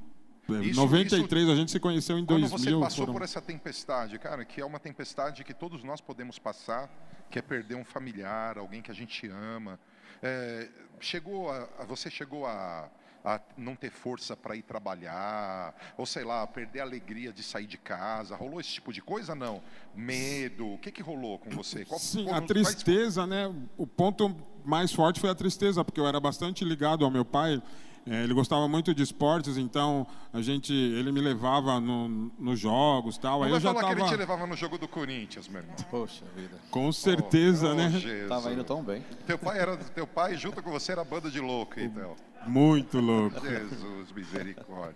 [0.49, 2.80] Em Isso- 93 a gente se conheceu em Quando 2000.
[2.80, 6.39] você passou foram- por essa tempestade, cara, que é uma tempestade que todos nós podemos
[6.39, 6.89] passar,
[7.30, 9.80] que é perder um familiar, alguém que a gente ama.
[10.23, 10.67] É,
[10.99, 12.89] chegou a- você chegou a,
[13.23, 17.65] a não ter força para ir trabalhar, ou sei lá, perder a alegria de sair
[17.65, 18.36] de casa.
[18.36, 19.36] Rolou esse tipo de coisa?
[19.36, 19.62] Não.
[19.95, 20.73] Medo.
[20.73, 21.86] O que, que rolou com você?
[21.86, 23.53] Qual Sim, foram a tristeza, né?
[23.77, 27.62] O ponto mais forte foi a tristeza, porque eu era bastante ligado ao meu pai.
[28.10, 33.17] Eh, Ele gostava muito de esportes, então a gente, ele me levava no, nos jogos,
[33.17, 33.39] tal.
[33.39, 35.62] Não Aí vai eu já falar que ele te levava no jogo do Corinthians, meu
[35.62, 35.76] irmão.
[35.91, 36.58] Poxa vida.
[36.72, 37.89] com certeza, Oh, né?
[37.91, 38.28] Jesus.
[38.30, 39.04] Tava indo tão bem.
[39.28, 42.15] Teu pai era teu pai junto com você era banda de louco, então.
[42.48, 43.39] Muito louco.
[43.45, 44.95] Jesus, misericórdia.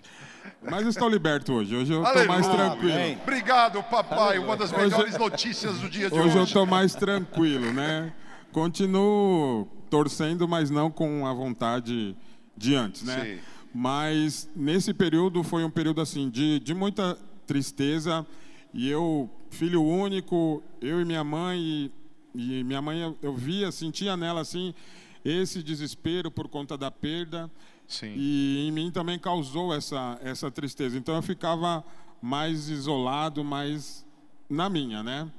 [0.62, 1.76] Mas estou liberto hoje.
[1.76, 2.28] Hoje eu estou Aleluia.
[2.42, 2.94] mais tranquilo.
[2.94, 3.18] Amém.
[3.22, 4.40] Obrigado, papai.
[4.40, 6.38] Uma das melhores notícias do dia de Hoje hoje.
[6.38, 8.14] eu estou mais tranquilo, né?
[8.52, 12.16] Continuo torcendo, mas não com a vontade
[12.56, 13.24] de antes, né?
[13.24, 13.42] Sim.
[13.74, 18.26] Mas nesse período foi um período assim de, de muita tristeza
[18.74, 21.92] e eu, filho único, eu e minha mãe e,
[22.36, 24.74] e minha mãe eu, eu via, sentia nela assim
[25.26, 27.50] esse desespero por conta da perda
[27.88, 28.14] Sim.
[28.16, 30.98] e em mim também causou essa essa tristeza.
[30.98, 31.84] Então eu ficava
[32.22, 34.06] mais isolado, mais
[34.50, 35.30] na minha, né?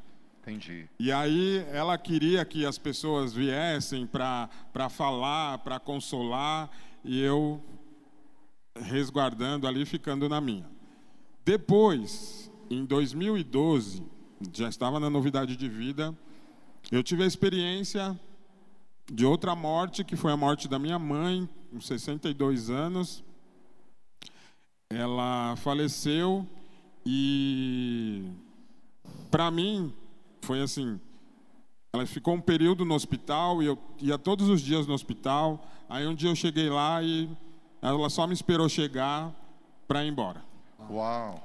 [0.43, 0.87] Entendi.
[0.99, 4.49] E aí ela queria que as pessoas viessem para
[4.91, 6.71] falar, para consolar,
[7.05, 7.63] e eu
[8.77, 10.69] resguardando ali, ficando na minha.
[11.45, 14.03] Depois, em 2012,
[14.53, 16.17] já estava na novidade de vida,
[16.91, 18.19] eu tive a experiência
[19.13, 23.23] de outra morte, que foi a morte da minha mãe, com 62 anos.
[24.91, 26.47] Ela faleceu
[27.05, 28.25] e,
[29.31, 29.93] para mim,
[30.41, 31.01] foi assim.
[31.93, 35.65] Ela ficou um período no hospital e eu ia todos os dias no hospital.
[35.95, 37.31] Aí um dia eu cheguei lá e
[37.81, 39.33] ela só me esperou chegar
[39.87, 40.45] para ir embora.
[40.91, 41.41] Uau.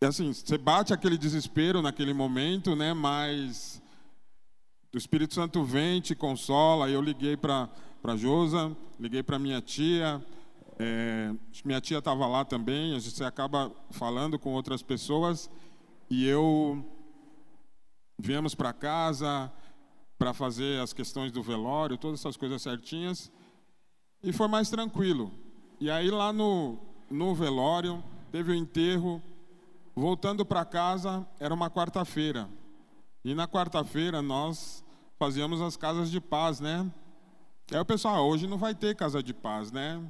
[0.00, 2.94] E assim, você bate aquele desespero naquele momento, né?
[2.94, 3.82] Mas
[4.90, 6.88] o Espírito Santo vem, te consola.
[6.88, 7.68] Eu liguei para
[8.00, 10.24] para Josa, liguei para minha tia.
[10.78, 11.30] é,
[11.62, 12.96] minha tia estava lá também.
[12.96, 15.50] A gente acaba falando com outras pessoas
[16.08, 16.82] e eu
[18.18, 19.52] viemos para casa
[20.24, 23.30] para fazer as questões do velório, todas essas coisas certinhas.
[24.22, 25.30] E foi mais tranquilo.
[25.78, 26.78] E aí lá no,
[27.10, 29.22] no velório, teve o enterro.
[29.94, 32.48] Voltando para casa, era uma quarta-feira.
[33.22, 34.82] E na quarta-feira nós
[35.18, 36.90] fazíamos as casas de paz, né?
[37.70, 40.02] Aí o pessoal, ah, hoje não vai ter casa de paz, né?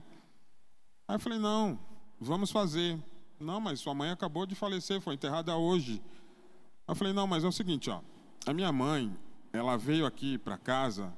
[1.09, 1.77] Aí eu falei, não,
[2.21, 3.03] vamos fazer.
[3.41, 6.01] Não, mas sua mãe acabou de falecer, foi enterrada hoje.
[6.87, 8.01] Aí eu falei, não, mas é o seguinte, ó.
[8.47, 9.13] A minha mãe,
[9.55, 11.13] ela veio aqui para casa,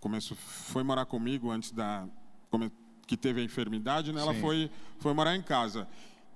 [0.00, 2.06] começou, foi morar comigo antes da
[2.50, 2.72] come-
[3.06, 4.20] que teve a enfermidade, né?
[4.20, 4.40] Ela Sim.
[4.40, 5.86] foi foi morar em casa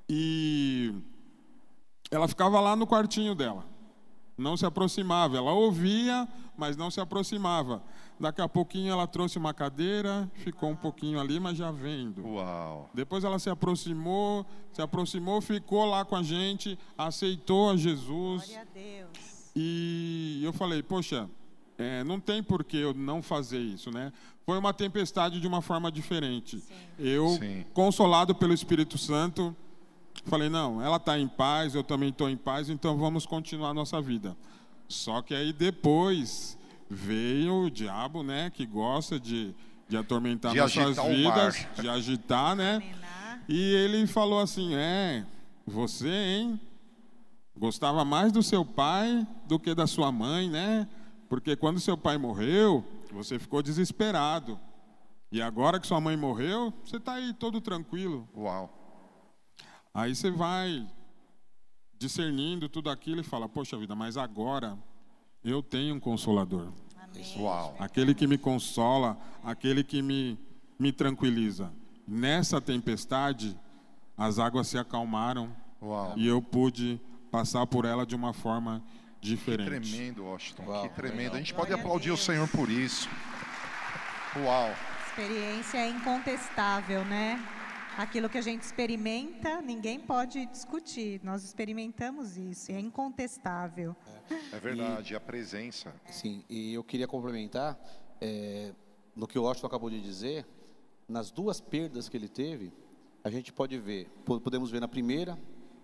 [0.08, 0.94] e
[2.10, 3.64] ela ficava lá no quartinho dela,
[4.38, 5.36] não se aproximava.
[5.36, 7.82] Ela ouvia, mas não se aproximava.
[8.18, 12.24] Daqui a pouquinho ela trouxe uma cadeira, ficou um pouquinho ali, mas já vendo.
[12.26, 12.90] Uau.
[12.92, 18.44] Depois ela se aproximou, se aproximou, ficou lá com a gente, aceitou a Jesus.
[18.46, 19.29] Glória a Deus.
[19.54, 21.28] E eu falei, poxa,
[21.76, 24.12] é, não tem por que eu não fazer isso, né?
[24.44, 26.62] Foi uma tempestade de uma forma diferente.
[26.98, 27.64] Eu, Sim.
[27.72, 29.54] consolado pelo Espírito Santo,
[30.26, 33.74] falei, não, ela está em paz, eu também estou em paz, então vamos continuar a
[33.74, 34.36] nossa vida.
[34.88, 36.58] Só que aí depois
[36.88, 39.54] veio o diabo, né, que gosta de,
[39.88, 42.82] de atormentar De nossas vidas, de agitar, né?
[43.48, 45.24] E ele falou assim: É,
[45.66, 46.60] você, hein?
[47.60, 50.88] Gostava mais do seu pai do que da sua mãe, né?
[51.28, 54.58] Porque quando seu pai morreu, você ficou desesperado.
[55.30, 58.26] E agora que sua mãe morreu, você está aí todo tranquilo.
[58.34, 58.72] Uau.
[59.92, 60.90] Aí você vai
[61.98, 64.78] discernindo tudo aquilo e fala: Poxa vida, mas agora
[65.44, 66.72] eu tenho um consolador.
[67.36, 67.76] Uau.
[67.78, 70.38] Aquele que me consola, aquele que me,
[70.78, 71.70] me tranquiliza.
[72.08, 73.54] Nessa tempestade,
[74.16, 76.14] as águas se acalmaram Uau.
[76.16, 76.98] e eu pude
[77.30, 78.82] passar por ela de uma forma
[79.20, 79.90] Que diferente.
[79.92, 80.64] tremendo, Washington.
[80.66, 81.18] Uau, que tremendo.
[81.18, 81.34] legal.
[81.34, 82.16] A gente pode Glória aplaudir o.
[82.16, 83.08] Senhor por isso.
[84.36, 84.70] Uau.
[85.08, 87.42] Experiência é incontestável, né?
[87.98, 91.20] Aquilo que a gente experimenta, ninguém pode discutir.
[91.24, 93.94] Nós experimentamos isso, e é incontestável.
[94.52, 95.92] É verdade, a presença.
[96.10, 97.78] Sim, e eu queria complementar
[98.20, 98.72] é,
[99.14, 100.46] no que o Washington acabou de dizer,
[101.08, 102.72] nas duas perdas que ele teve,
[103.24, 105.36] a gente pode ver, po- podemos ver na primeira,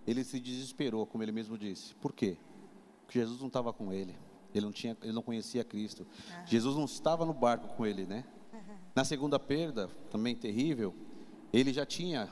[0.06, 1.94] ele se desesperou, como ele mesmo disse.
[1.96, 2.36] Por quê?
[3.04, 4.14] Porque Jesus não estava com ele.
[4.54, 6.06] Ele não tinha, ele não conhecia Cristo.
[6.46, 8.24] Jesus não estava no barco com ele, né?
[8.94, 10.94] Na segunda perda, também terrível,
[11.52, 12.28] ele já tinha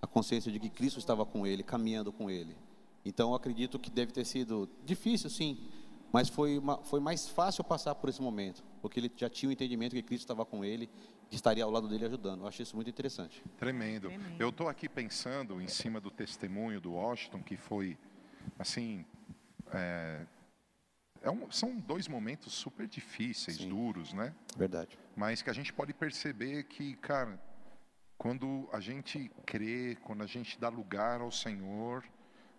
[0.00, 2.56] a consciência de que Cristo estava com ele, caminhando com ele.
[3.04, 5.58] Então, eu acredito que deve ter sido difícil, sim,
[6.12, 9.52] mas foi, uma- foi mais fácil passar por esse momento, porque ele já tinha o
[9.52, 10.88] entendimento que Cristo estava com ele,
[11.28, 12.40] que estaria ao lado dele ajudando.
[12.42, 13.42] Eu achei isso muito interessante.
[13.58, 14.08] Tremendo.
[14.08, 14.40] Tremendo.
[14.40, 17.98] Eu estou aqui pensando em cima do testemunho do Washington, que foi,
[18.58, 19.04] assim,
[19.72, 20.24] é,
[21.22, 23.68] é um- são dois momentos super difíceis, Sim.
[23.68, 24.34] duros, né?
[24.56, 24.98] Verdade.
[25.14, 27.38] Mas que a gente pode perceber que, cara,
[28.16, 32.04] quando a gente crê, quando a gente dá lugar ao Senhor,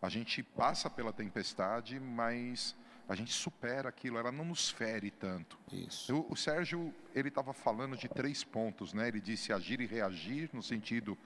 [0.02, 2.76] a gente passa pela tempestade, mas
[3.10, 5.58] a gente supera aquilo, ela não nos fere tanto.
[5.72, 6.16] Isso.
[6.16, 9.08] O, o Sérgio, ele estava falando de três pontos, né?
[9.08, 11.18] Ele disse agir e reagir, no sentido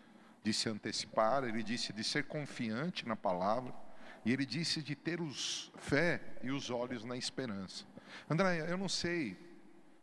[0.42, 3.74] de se antecipar, ele disse de ser confiante na palavra,
[4.24, 7.86] e ele disse de ter os fé e os olhos na esperança.
[8.30, 9.38] André, eu não sei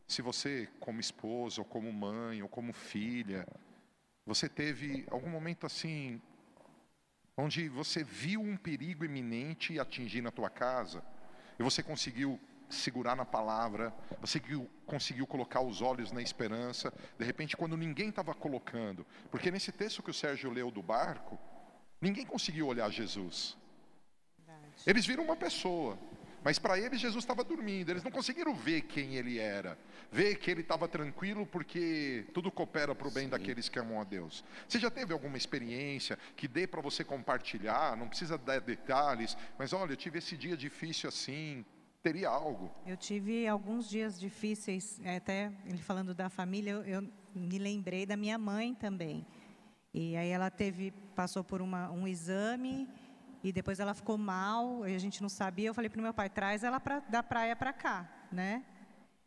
[0.07, 3.49] se você, como esposa, ou como mãe, ou como filha,
[4.27, 6.21] você teve algum momento assim,
[7.39, 11.03] onde você viu um perigo iminente atingir na tua casa,
[11.61, 14.41] e você conseguiu segurar na palavra, você
[14.87, 20.03] conseguiu, colocar os olhos na esperança, de repente quando ninguém estava colocando, porque nesse texto
[20.03, 21.39] que o Sérgio leu do barco,
[22.01, 23.59] ninguém conseguiu olhar Jesus.
[24.87, 25.99] Eles viram uma pessoa,
[26.43, 29.79] mas para eles Jesus estava dormindo, eles não conseguiram ver quem ele era,
[30.11, 34.05] ver que ele estava tranquilo porque tudo coopera para o bem daqueles que amam a
[34.05, 34.45] Deus.
[34.67, 37.97] Você já teve alguma experiência que dê para você compartilhar?
[37.97, 41.65] Não precisa dar detalhes, mas olha, eu tive esse dia difícil assim,
[42.03, 42.71] teria algo.
[42.87, 48.07] Eu tive alguns dias difíceis, é, até ele falando da família, eu, eu me lembrei
[48.07, 49.27] da minha mãe também.
[49.93, 52.89] E aí ela teve, passou por uma, um exame
[53.43, 55.69] e depois ela ficou mal, a gente não sabia.
[55.69, 58.65] Eu falei para o meu pai, traz ela pra, da praia para cá, né?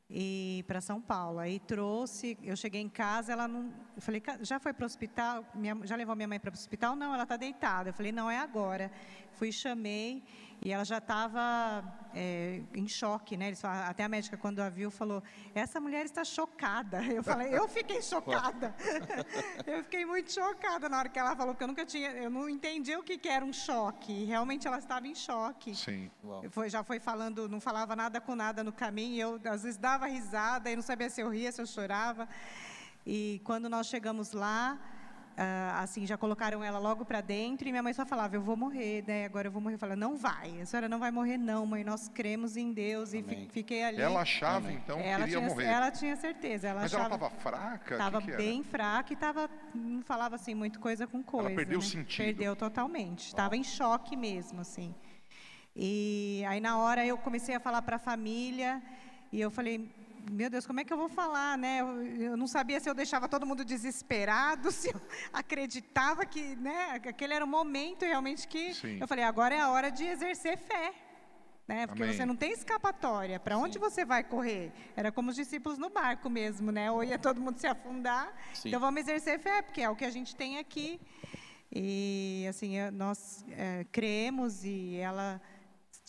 [0.09, 1.39] E para São Paulo.
[1.39, 3.73] Aí trouxe, eu cheguei em casa, ela não.
[3.95, 5.43] Eu falei, "Ca- já foi para o hospital?
[5.55, 6.95] Minha- já levou minha mãe para o hospital?
[6.95, 7.89] Não, ela está deitada.
[7.89, 8.91] Eu falei, não, é agora.
[9.31, 10.23] Fui, chamei,
[10.63, 11.83] e ela já estava
[12.73, 13.47] em choque, né?
[13.47, 15.21] Eles falam- até a médica, quando a viu, falou:
[15.53, 16.99] essa mulher está chocada.
[17.13, 18.73] Eu falei, eu fiquei chocada.
[19.67, 22.47] eu fiquei muito chocada na hora que ela falou, porque eu nunca tinha, eu não
[22.49, 24.11] entendi o que, que era um choque.
[24.11, 25.75] E realmente ela estava em choque.
[25.75, 26.09] Sim.
[26.51, 30.05] Foi, já foi falando, não falava nada com nada no caminho, eu às vezes dava
[30.07, 32.27] risada e não sabia se eu ria, se eu chorava.
[33.05, 34.79] E quando nós chegamos lá,
[35.79, 39.03] assim, já colocaram ela logo para dentro e minha mãe só falava, eu vou morrer,
[39.07, 39.25] né?
[39.25, 39.75] Agora eu vou morrer.
[39.75, 43.13] Eu falava, não vai, a senhora não vai morrer não, mãe, nós cremos em Deus.
[43.13, 43.47] E Amém.
[43.51, 44.01] fiquei ali.
[44.01, 45.65] Ela achava então que ela iria tinha, morrer.
[45.65, 47.25] ela tinha certeza, ela Mas ela achava...
[47.25, 47.93] estava fraca?
[47.93, 51.49] Estava bem fraca e tava, não falava assim muito coisa com coisa.
[51.49, 51.87] perdeu o né?
[51.87, 52.25] sentido.
[52.25, 53.27] Perdeu totalmente.
[53.27, 54.93] Estava em choque mesmo, assim.
[55.75, 58.81] E aí na hora eu comecei a falar para a família
[59.31, 59.89] e eu falei,
[60.31, 61.81] meu Deus, como é que eu vou falar, né?
[61.81, 67.01] Eu, eu não sabia se eu deixava todo mundo desesperado, se eu acreditava que, né?
[67.07, 68.97] Aquele era o momento realmente que Sim.
[68.99, 70.93] eu falei, agora é a hora de exercer fé.
[71.65, 71.87] Né?
[71.87, 72.13] Porque Amém.
[72.13, 73.39] você não tem escapatória.
[73.39, 74.73] Para onde você vai correr?
[74.97, 76.91] Era como os discípulos no barco mesmo, né?
[76.91, 78.33] Ou ia todo mundo se afundar.
[78.53, 78.67] Sim.
[78.67, 80.99] Então vamos exercer fé, porque é o que a gente tem aqui.
[81.71, 85.41] E assim, nós é, cremos e ela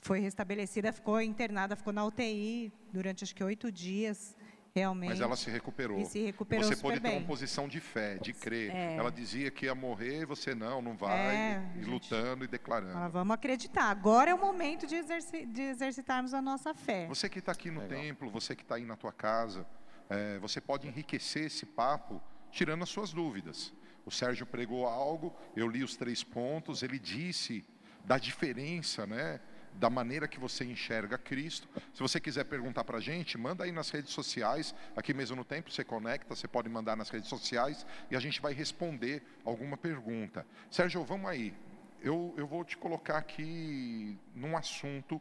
[0.05, 4.37] foi restabelecida, ficou internada, ficou na UTI durante acho que oito dias,
[4.75, 5.09] realmente.
[5.09, 5.99] Mas ela se recuperou.
[5.99, 7.19] E se recuperou você pôde ter bem.
[7.21, 8.71] uma posição de fé, de crer.
[8.71, 8.97] É.
[8.97, 11.89] Ela dizia que ia morrer, você não, não vai, É, e gente.
[11.91, 12.93] lutando e declarando.
[12.93, 13.85] Fala, vamos acreditar.
[13.85, 17.07] Agora é o momento de, exerci- de exercitarmos a nossa fé.
[17.09, 17.99] Você que está aqui no Legal.
[17.99, 19.67] templo, você que está aí na tua casa,
[20.11, 22.21] é, você pode enriquecer esse papo
[22.51, 23.73] tirando as suas dúvidas.
[24.05, 27.65] O Sérgio pregou algo, eu li os três pontos, ele disse
[28.05, 29.41] da diferença, né?
[29.75, 31.69] Da maneira que você enxerga Cristo.
[31.93, 35.45] Se você quiser perguntar para a gente, manda aí nas redes sociais, aqui mesmo no
[35.45, 39.77] tempo, você conecta, você pode mandar nas redes sociais e a gente vai responder alguma
[39.77, 40.47] pergunta.
[40.71, 41.55] Sérgio, vamos aí.
[42.01, 45.21] Eu, eu vou te colocar aqui num assunto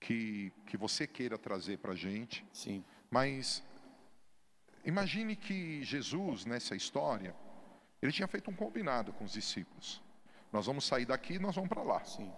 [0.00, 2.44] que, que você queira trazer para a gente.
[2.52, 2.84] Sim.
[3.10, 3.62] Mas
[4.84, 7.34] imagine que Jesus, nessa história,
[8.00, 10.02] ele tinha feito um combinado com os discípulos.
[10.52, 12.04] Nós vamos sair daqui e nós vamos para lá.
[12.04, 12.30] Sim.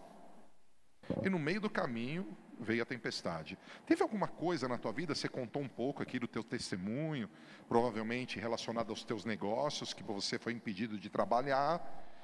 [1.24, 3.58] E no meio do caminho veio a tempestade.
[3.86, 7.28] Teve alguma coisa na tua vida, você contou um pouco aqui do teu testemunho,
[7.68, 11.82] provavelmente relacionado aos teus negócios, que você foi impedido de trabalhar,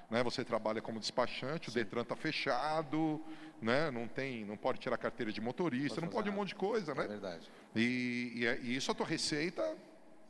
[0.09, 0.22] né?
[0.22, 3.22] Você trabalha como despachante, o Detran está fechado,
[3.61, 3.91] né?
[3.91, 6.93] Não tem, não pode tirar carteira de motorista, Pode não pode um monte de coisa,
[6.93, 7.07] É né?
[7.09, 7.51] verdade.
[7.74, 9.62] E, e, é- e isso a tua receita,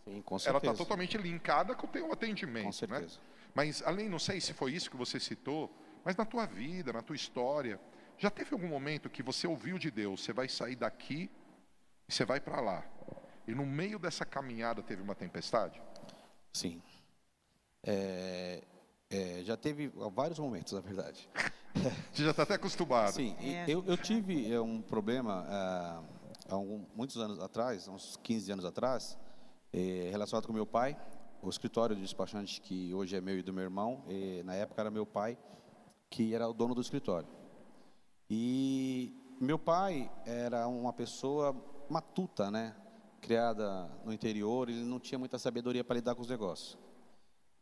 [0.05, 0.73] Sim, com ela certeza.
[0.73, 2.73] está totalmente linkada com o teu atendimento, Com né?
[2.73, 3.19] certeza.
[3.55, 5.71] Mas além, não sei se foi isso que você citou,
[6.05, 7.79] mas na tua vida, na tua história,
[8.21, 11.31] já teve algum momento que você ouviu de Deus, você vai sair daqui
[12.07, 12.85] e você vai para lá.
[13.49, 15.81] E no meio dessa caminhada teve uma tempestade?
[16.53, 16.83] Sim.
[17.83, 18.63] É,
[19.09, 21.29] é, já teve vários momentos, na verdade.
[22.13, 23.13] Você já está até acostumado.
[23.15, 26.03] Sim, e É, eu, eu tive é, um problema ah,
[26.49, 29.17] há algum- muitos anos atrás, uns 15 anos atrás,
[29.73, 30.97] eh, relacionado com meu pai,
[31.41, 34.83] o escritório de despachante que hoje é meu e do meu irmão, eh, na época
[34.83, 35.39] era meu pai
[36.11, 37.29] que era o dono do escritório.
[38.31, 41.53] E meu pai era uma pessoa
[41.89, 42.77] matuta, né?
[43.21, 46.79] Criada no interior, ele não tinha muita sabedoria para lidar com os negócios.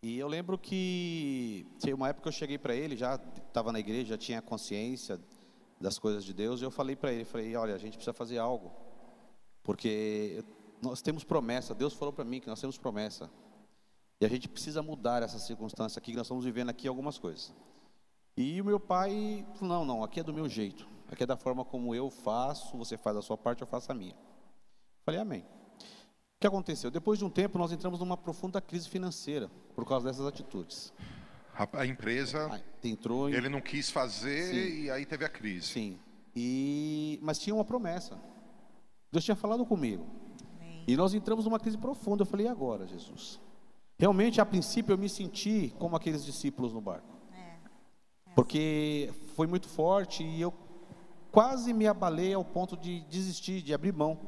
[0.03, 3.81] E eu lembro que tinha uma época que eu cheguei para ele, já estava na
[3.81, 5.19] igreja, já tinha consciência
[5.81, 8.39] das coisas de Deus, e eu falei para ele, falei, olha, a gente precisa fazer
[8.39, 8.71] algo,
[9.63, 10.45] porque
[10.83, 13.31] nós temos promessa, Deus falou para mim que nós temos promessa,
[14.21, 17.55] e a gente precisa mudar essa circunstância aqui, que nós estamos vivendo aqui algumas coisas.
[18.41, 21.37] E o meu pai falou, não, não, aqui é do meu jeito, aqui é da
[21.37, 24.15] forma como eu faço, você faz a sua parte, eu faço a minha.
[25.05, 25.41] Falei, amém.
[25.41, 26.89] O que aconteceu?
[26.89, 30.93] Depois de um tempo, nós entramos numa profunda crise financeira por causa dessas atitudes.
[31.53, 33.33] A, a empresa, Ah, entrou em...
[33.33, 34.83] ele não quis fazer Sim.
[34.83, 35.67] e aí teve a crise.
[35.67, 35.99] Sim.
[36.37, 37.19] E...
[37.21, 38.17] Mas tinha uma promessa.
[39.11, 40.07] Deus tinha falado comigo.
[40.61, 40.85] Amém.
[40.87, 42.23] E nós entramos numa crise profunda.
[42.23, 43.41] Eu falei, e agora, Jesus?
[43.99, 47.18] Realmente, a princípio, eu me senti como aqueles discípulos no barco.
[48.39, 48.41] É.
[48.41, 50.55] Porque foi muito forte e eu
[51.33, 54.19] quase me abalei ao ponto de desistir, de abrir mão.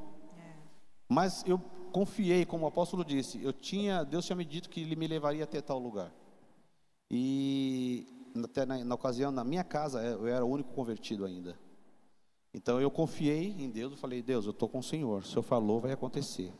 [1.08, 1.58] Mas eu
[1.92, 5.44] confiei, como o apóstolo disse, eu tinha, Deus tinha me dito que ele me levaria
[5.44, 6.12] até tal lugar.
[7.10, 8.06] E
[8.44, 11.58] até na, na ocasião, na minha casa, eu era o único convertido ainda.
[12.54, 15.42] Então eu confiei em Deus e falei, Deus, eu estou com o Senhor, o Senhor
[15.42, 16.52] falou, vai acontecer.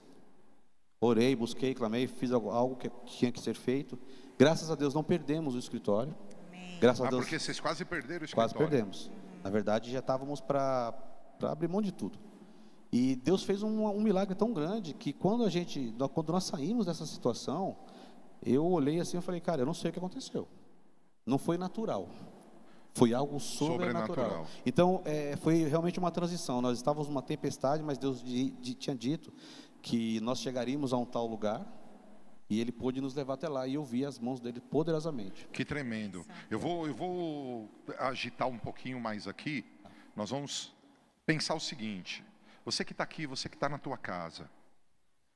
[1.00, 3.98] Orei, busquei, clamei, fiz algo, algo que tinha que ser feito.
[4.38, 6.14] Graças a Deus não perdemos o escritório.
[6.80, 8.68] Graças a Ah, Deus porque vocês quase perderam o quase escritório.
[8.70, 9.10] perdemos.
[9.44, 10.94] Na verdade, já estávamos para
[11.42, 12.18] abrir mão de tudo.
[12.92, 16.86] E Deus fez um, um milagre tão grande que quando a gente, quando nós saímos
[16.86, 17.76] dessa situação,
[18.44, 20.48] eu olhei assim e falei, cara, eu não sei o que aconteceu.
[21.24, 22.08] Não foi natural.
[22.92, 24.06] Foi algo sobrenatural.
[24.06, 24.46] Sobrenatural.
[24.66, 26.60] Então, é, foi realmente uma transição.
[26.60, 29.32] Nós estávamos numa tempestade, mas Deus di- di- tinha dito
[29.80, 31.64] que nós chegaríamos a um tal lugar
[32.50, 33.66] e Ele pôde nos levar até lá.
[33.66, 35.46] E eu vi as mãos dele poderosamente.
[35.52, 36.26] Que tremendo.
[36.50, 39.64] Eu vou, eu vou agitar um pouquinho mais aqui.
[40.16, 40.74] Nós vamos
[41.24, 42.24] pensar o seguinte:
[42.64, 44.50] você que está aqui, você que está na tua casa,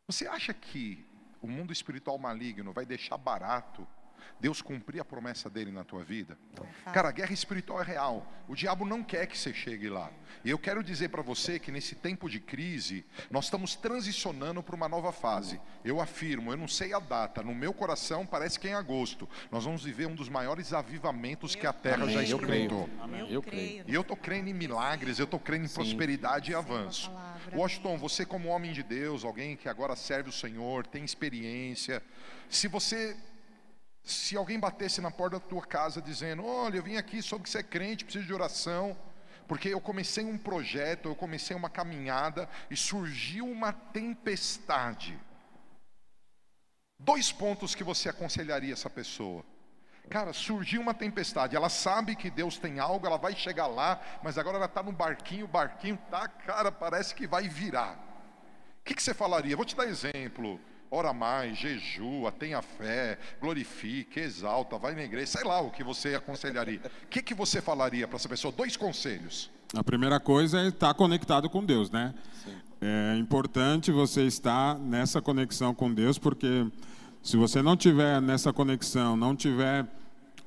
[0.08, 1.06] você acha que
[1.40, 3.86] o mundo espiritual maligno vai deixar barato
[4.40, 6.38] Deus cumprir a promessa dele na tua vida?
[6.92, 8.30] Cara, a guerra espiritual é real.
[8.46, 10.10] O diabo não quer que você chegue lá.
[10.44, 14.74] E eu quero dizer para você que nesse tempo de crise, nós estamos transicionando para
[14.74, 15.60] uma nova fase.
[15.84, 19.28] Eu afirmo, eu não sei a data, no meu coração parece que é em agosto.
[19.50, 22.22] Nós vamos viver um dos maiores avivamentos que a terra já.
[22.24, 22.64] Eu creio.
[22.64, 22.90] experimentou.
[23.30, 23.84] Eu creio.
[23.86, 27.10] E eu estou crendo em milagres, eu estou crendo em prosperidade e avanço.
[27.52, 32.02] Washington, você como homem de Deus, alguém que agora serve o Senhor, tem experiência,
[32.48, 33.16] se você
[34.04, 37.50] se alguém batesse na porta da tua casa dizendo: Olha, eu vim aqui, soube que
[37.50, 38.96] você é crente, preciso de oração,
[39.48, 45.18] porque eu comecei um projeto, eu comecei uma caminhada e surgiu uma tempestade.
[46.98, 49.42] Dois pontos que você aconselharia essa pessoa.
[50.10, 54.36] Cara, surgiu uma tempestade, ela sabe que Deus tem algo, ela vai chegar lá, mas
[54.36, 57.94] agora ela está no barquinho, o barquinho tá, cara, parece que vai virar.
[58.80, 59.56] O que, que você falaria?
[59.56, 60.60] Vou te dar exemplo.
[60.94, 66.14] Ora mais, jejua, tenha fé, glorifique, exalta, vai na igreja, sei lá o que você
[66.14, 66.80] aconselharia.
[67.02, 68.54] O que, que você falaria para essa pessoa?
[68.56, 69.50] Dois conselhos.
[69.74, 72.14] A primeira coisa é estar conectado com Deus, né?
[72.80, 76.64] É importante você estar nessa conexão com Deus, porque
[77.20, 79.84] se você não tiver nessa conexão, não tiver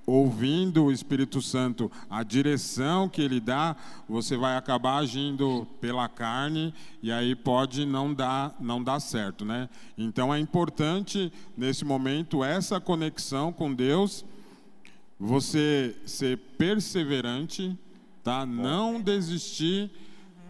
[0.07, 3.75] ouvindo o Espírito Santo, a direção que ele dá,
[4.07, 9.67] você vai acabar agindo pela carne e aí pode não dar, não dar certo, né?
[9.97, 14.23] Então é importante nesse momento essa conexão com Deus,
[15.19, 17.77] você ser perseverante,
[18.23, 18.45] tá?
[18.45, 19.91] Não desistir.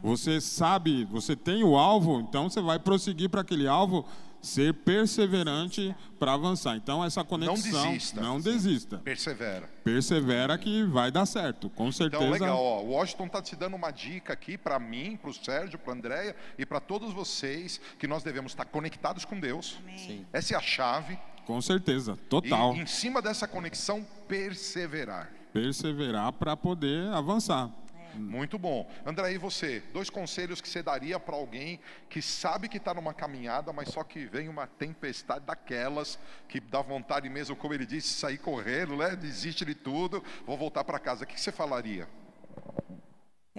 [0.03, 4.05] Você sabe, você tem o alvo, então você vai prosseguir para aquele alvo
[4.41, 6.75] ser perseverante para avançar.
[6.75, 7.55] Então, essa conexão.
[7.55, 8.21] Não desista.
[8.21, 8.97] Não desista.
[8.99, 9.69] Persevera.
[9.83, 12.23] Persevera que vai dar certo, com certeza.
[12.23, 12.57] Então, legal.
[12.57, 15.93] Ó, o Washington está te dando uma dica aqui para mim, para o Sérgio, para
[15.93, 19.77] a Andréia e para todos vocês que nós devemos estar conectados com Deus.
[19.83, 20.25] Amém.
[20.33, 21.17] Essa é a chave.
[21.45, 22.75] Com certeza, total.
[22.75, 25.31] E em cima dessa conexão, perseverar.
[25.53, 27.71] Perseverar para poder avançar.
[28.17, 28.89] Muito bom.
[29.05, 29.81] André, e você?
[29.93, 34.03] Dois conselhos que você daria para alguém que sabe que está numa caminhada, mas só
[34.03, 39.15] que vem uma tempestade daquelas que dá vontade mesmo, como ele disse, sair correndo, né?
[39.15, 41.23] Desiste de tudo, vou voltar para casa.
[41.23, 42.07] O que você falaria?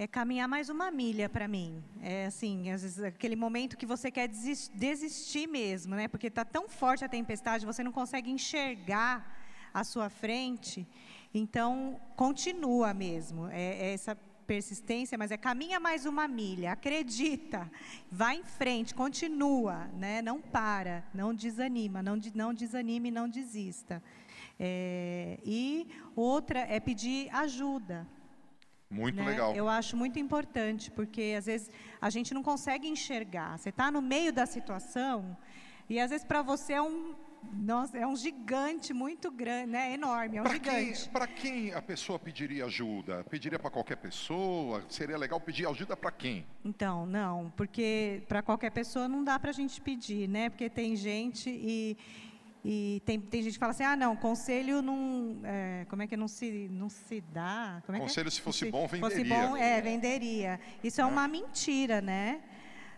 [0.01, 1.83] É caminhar mais uma milha para mim.
[2.01, 6.07] É assim, às vezes aquele momento que você quer desistir, mesmo, né?
[6.07, 9.37] Porque está tão forte a tempestade, você não consegue enxergar
[9.73, 10.87] à sua frente.
[11.33, 13.49] Então, continua mesmo.
[13.49, 14.17] É, é essa
[14.51, 17.69] persistência, mas é caminha mais uma milha, acredita,
[18.11, 20.23] vai em frente, continua, né?
[20.23, 24.01] não para, não desanima, não, não desanime, não desista.
[24.59, 28.07] É, e outra é pedir ajuda.
[28.89, 29.25] Muito né?
[29.29, 29.53] legal.
[29.55, 31.69] Eu acho muito importante, porque às vezes
[32.01, 33.59] a gente não consegue enxergar.
[33.59, 35.37] Você está no meio da situação
[35.87, 37.13] e às vezes para você é um
[37.51, 39.93] nossa, é um gigante muito grande, né?
[39.93, 41.09] Enorme, é um pra gigante.
[41.09, 43.23] Para quem, a pessoa pediria ajuda?
[43.29, 44.83] Pediria para qualquer pessoa?
[44.89, 46.45] Seria legal pedir ajuda para quem?
[46.63, 50.49] Então, não, porque para qualquer pessoa não dá para a gente pedir, né?
[50.49, 51.97] Porque tem gente e,
[52.63, 56.17] e tem, tem gente que fala assim, ah, não, conselho não, é, como é que
[56.17, 57.81] não se, não se dá?
[57.85, 58.31] Como é conselho é?
[58.31, 59.09] se fosse se bom, venderia.
[59.09, 60.59] Fosse bom, é, venderia.
[60.83, 61.07] Isso é, é.
[61.07, 62.41] uma mentira, né?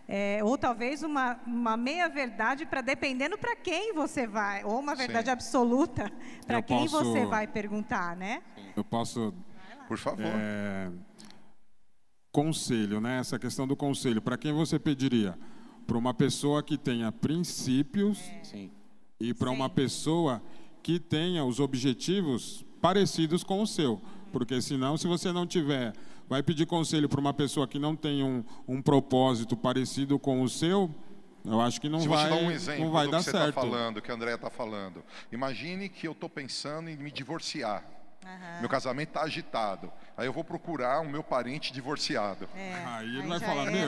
[0.07, 5.25] É, ou talvez uma, uma meia-verdade para dependendo para quem você vai, ou uma verdade
[5.25, 5.31] Sim.
[5.31, 6.11] absoluta
[6.45, 8.41] para quem posso, você vai perguntar, né?
[8.75, 9.33] Eu posso.
[9.87, 10.25] Por favor.
[10.25, 10.91] É,
[12.31, 13.19] conselho, né?
[13.19, 14.21] Essa questão do conselho.
[14.21, 15.37] Para quem você pediria?
[15.85, 18.19] Para uma pessoa que tenha princípios
[18.53, 18.69] é.
[19.19, 20.41] e para uma pessoa
[20.81, 24.01] que tenha os objetivos parecidos com o seu.
[24.31, 25.93] Porque senão, se você não tiver
[26.32, 30.47] vai pedir conselho para uma pessoa que não tem um, um propósito parecido com o
[30.47, 30.89] seu,
[31.43, 33.32] eu acho que não Se vai, dar um exemplo não vai do dar que você
[33.32, 33.49] certo.
[33.49, 35.03] está falando, que a Andrea está falando.
[35.29, 37.84] Imagine que eu estou pensando em me divorciar.
[38.23, 38.59] Uhum.
[38.61, 39.91] Meu casamento está agitado.
[40.15, 42.47] Aí eu vou procurar o meu parente divorciado.
[42.55, 43.88] É, aí ele vai falar, meu,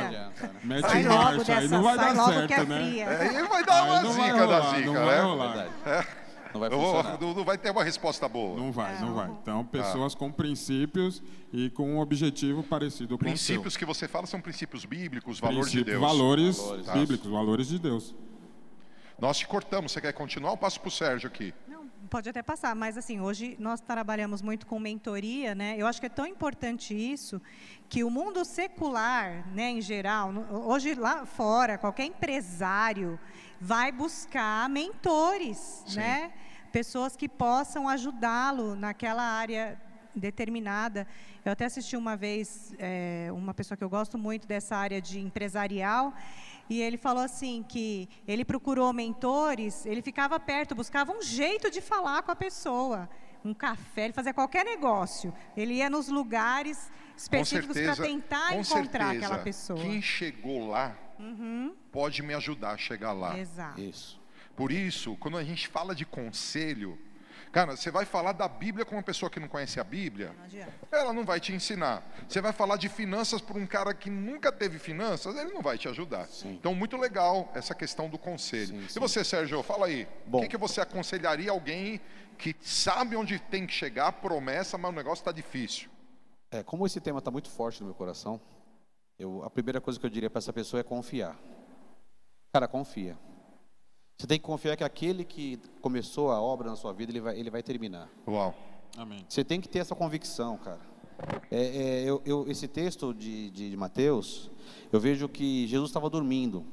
[0.66, 2.98] mete em marcha, aí não vai dar certo, é né?
[2.98, 6.06] É, aí vai dar uma zica da zica, não né?
[6.54, 7.20] Não vai funcionar.
[7.20, 8.58] Não, não vai ter uma resposta boa.
[8.58, 9.30] Não vai, não vai.
[9.42, 10.18] Então, pessoas ah.
[10.18, 15.40] com princípios e com um objetivo parecido com Princípios que você fala são princípios bíblicos,
[15.40, 16.02] valores de Deus.
[16.02, 18.16] Valores, valores bíblicos, valores de Deus.
[19.20, 19.92] Nós te cortamos.
[19.92, 20.52] Você quer continuar?
[20.52, 21.54] Eu passo para o Sérgio aqui.
[22.10, 25.76] Pode até passar, mas assim, hoje nós trabalhamos muito com mentoria, né?
[25.78, 27.42] Eu acho que é tão importante isso
[27.88, 33.20] que o mundo secular, né, em geral, hoje lá fora, qualquer empresário
[33.60, 36.00] vai buscar mentores, Sim.
[36.00, 36.34] né?
[36.74, 39.80] pessoas que possam ajudá-lo naquela área
[40.16, 41.08] determinada.
[41.46, 45.20] Eu até assisti uma vez é, uma pessoa que eu gosto muito dessa área de
[45.20, 46.12] empresarial
[46.70, 51.82] e ele falou assim que ele procurou mentores, ele ficava perto, buscava um jeito de
[51.82, 53.10] falar com a pessoa,
[53.44, 55.34] um café, ele fazia qualquer negócio.
[55.56, 59.80] Ele ia nos lugares específicos para tentar encontrar certeza, aquela pessoa.
[59.80, 61.76] Quem chegou lá uhum.
[61.92, 63.38] pode me ajudar a chegar lá.
[63.38, 63.80] Exato.
[63.80, 64.22] Isso.
[64.56, 66.98] Por isso, quando a gente fala de conselho,
[67.54, 70.36] cara, você vai falar da Bíblia com uma pessoa que não conhece a Bíblia,
[70.92, 72.04] não ela não vai te ensinar.
[72.28, 75.78] Você vai falar de finanças para um cara que nunca teve finanças, ele não vai
[75.78, 76.26] te ajudar.
[76.26, 76.54] Sim.
[76.54, 78.82] Então, muito legal essa questão do conselho.
[78.82, 78.98] Sim, sim.
[78.98, 80.08] E você, Sérgio, fala aí.
[80.32, 82.02] O que, que você aconselharia alguém
[82.40, 85.92] que sabe onde tem que chegar, promessa, mas o negócio está difícil?
[86.50, 88.42] É, como esse tema está muito forte no meu coração,
[89.20, 91.38] eu, a primeira coisa que eu diria para essa pessoa é confiar.
[92.52, 93.16] Cara, confia.
[94.18, 97.40] Você tem que confiar que aquele que começou a obra na sua vida, ele vai,
[97.40, 98.10] ele vai terminar.
[98.28, 98.54] Uau.
[98.98, 99.26] Amém.
[99.28, 100.80] Você tem que ter essa convicção, cara.
[101.50, 104.52] É, é, eu, eu, esse texto de, de, de Mateus,
[104.92, 106.66] eu vejo que Jesus estava dormindo.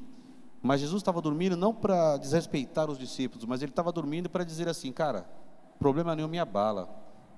[0.62, 4.68] Mas Jesus estava dormindo não para desrespeitar os discípulos, mas ele estava dormindo para dizer
[4.68, 5.26] assim, cara,
[5.78, 6.88] problema nenhum me abala.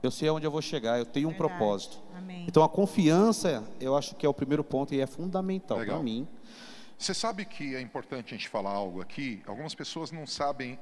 [0.02, 1.56] Eu sei aonde eu vou chegar, eu tenho um Verdade.
[1.56, 2.02] propósito.
[2.12, 2.44] Amém.
[2.48, 6.26] Então a confiança, eu acho que é o primeiro ponto e é fundamental para mim
[6.98, 9.42] você sabe que é importante a gente falar algo aqui?
[9.46, 10.78] Algumas pessoas não sabem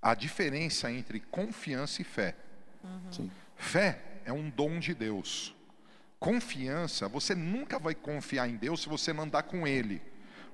[0.00, 2.36] a diferença entre confiança e fé.
[3.10, 3.30] Sim.
[3.56, 5.54] Fé é um dom de Deus.
[6.18, 10.02] Confiança, você nunca vai confiar em Deus se você não andar com Ele.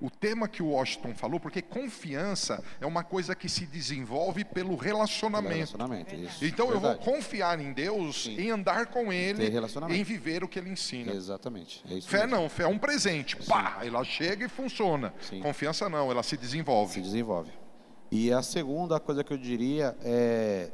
[0.00, 4.74] O tema que o Washington falou, porque confiança é uma coisa que se desenvolve pelo
[4.74, 5.54] relacionamento.
[5.76, 6.42] Relacionamento, isso.
[6.44, 7.04] Então eu vou Verdade.
[7.04, 8.40] confiar em Deus, Sim.
[8.40, 9.44] em andar com Ele,
[9.90, 11.12] em viver o que Ele ensina.
[11.12, 11.84] Exatamente.
[11.84, 12.36] É Fé mesmo.
[12.36, 13.36] não, fé é um presente.
[13.44, 15.12] Pá, ela chega e funciona.
[15.20, 15.40] Sim.
[15.40, 17.00] Confiança não, ela se Se desenvolve.
[17.02, 17.50] desenvolve.
[18.10, 20.70] E a segunda coisa que eu diria é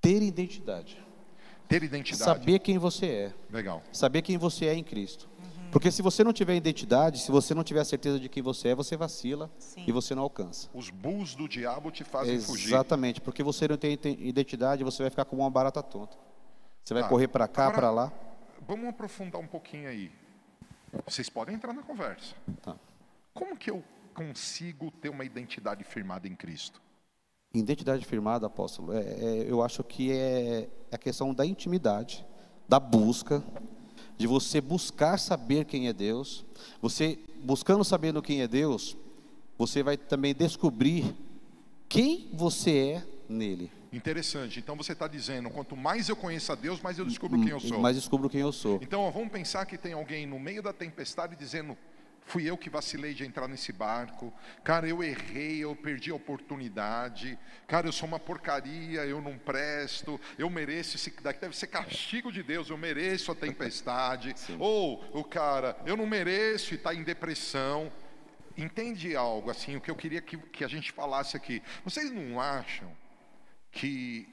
[0.00, 1.04] ter identidade.
[1.68, 2.22] Ter identidade.
[2.22, 3.32] Saber quem você é.
[3.50, 3.82] Legal.
[3.92, 5.28] Saber quem você é em Cristo.
[5.70, 8.68] Porque se você não tiver identidade, se você não tiver a certeza de quem você
[8.68, 9.84] é, você vacila Sim.
[9.86, 10.68] e você não alcança.
[10.72, 12.68] Os bulls do diabo te fazem fugir.
[12.68, 16.16] Exatamente, porque você não tem identidade, você vai ficar como uma barata tonta.
[16.84, 17.08] Você vai Tá.
[17.08, 18.12] correr para cá, para lá.
[18.66, 20.10] Vamos aprofundar um pouquinho aí.
[21.04, 22.34] Vocês podem entrar na conversa.
[22.62, 22.76] Tá.
[23.34, 23.82] Como que eu
[24.14, 26.80] consigo ter uma identidade firmada em Cristo?
[27.52, 32.24] Identidade firmada, apóstolo, é, é- eu acho que é a questão da intimidade,
[32.68, 33.42] da busca,
[34.16, 36.44] de você buscar saber quem é Deus.
[36.80, 38.96] Você buscando sabendo quem é Deus,
[39.58, 41.14] você vai também descobrir
[41.88, 43.70] quem você é nele.
[43.92, 44.58] Interessante.
[44.58, 47.60] Então você está dizendo, quanto mais eu conheço a Deus, mais eu descubro quem eu
[47.60, 47.78] sou.
[47.78, 48.78] Mas descubro quem eu sou.
[48.82, 51.76] Então, ó, vamos pensar que tem alguém no meio da tempestade dizendo:
[52.26, 54.34] fui eu que vacilei de entrar nesse barco.
[54.64, 57.38] Cara, eu errei, eu perdi a oportunidade.
[57.66, 60.20] Cara, eu sou uma porcaria, eu não presto.
[60.36, 62.68] Eu mereço esse daqui deve ser castigo de Deus.
[62.68, 64.34] Eu mereço a tempestade.
[64.58, 67.90] Ou o cara, eu não mereço e está em depressão.
[68.56, 69.76] Entende algo assim?
[69.76, 71.62] O que eu queria que, que a gente falasse aqui.
[71.84, 72.90] Vocês não acham
[73.70, 74.28] que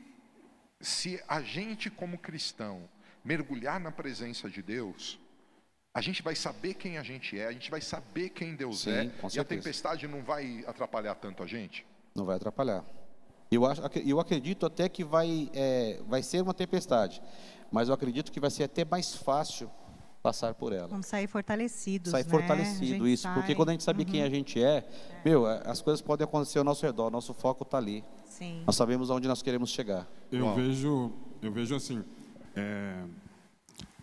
[0.81, 2.89] se a gente, como cristão,
[3.23, 5.19] mergulhar na presença de Deus,
[5.93, 8.91] a gente vai saber quem a gente é, a gente vai saber quem Deus Sim,
[8.91, 11.85] é, e a tempestade não vai atrapalhar tanto a gente?
[12.15, 12.83] Não vai atrapalhar.
[13.51, 17.21] Eu, acho, eu acredito até que vai, é, vai ser uma tempestade,
[17.71, 19.69] mas eu acredito que vai ser até mais fácil
[20.23, 20.87] passar por ela.
[20.87, 22.29] Vamos sair fortalecidos, Sai né?
[22.29, 24.83] fortalecido isso, porque sai- quando a gente sabe quem a gente é,
[25.23, 28.03] meu, as coisas podem acontecer ao nosso redor, nosso foco está ali.
[28.25, 28.63] Sim.
[28.65, 30.07] Nós sabemos aonde nós queremos chegar.
[30.31, 32.03] Eu vejo, eu vejo assim,
[32.55, 33.03] é,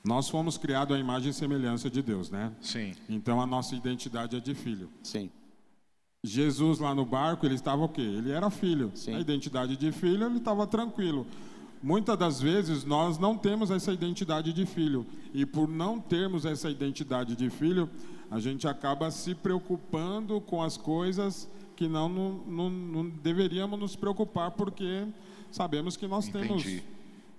[0.04, 2.52] nós fomos criados à imagem e semelhança de Deus, né?
[2.60, 2.94] Sim.
[3.08, 4.88] Então a nossa identidade é de filho.
[5.02, 5.30] Sim,
[6.22, 8.02] Jesus lá no barco, ele estava o quê?
[8.02, 8.90] Ele era filho.
[8.94, 9.14] Sim.
[9.14, 11.26] A identidade de filho, ele estava tranquilo.
[11.82, 15.06] Muitas das vezes nós não temos essa identidade de filho.
[15.32, 17.88] E por não termos essa identidade de filho,
[18.30, 23.96] a gente acaba se preocupando com as coisas que não, não, não- não deveríamos nos
[23.96, 25.06] preocupar, porque
[25.50, 26.82] sabemos que nós temos Entendi.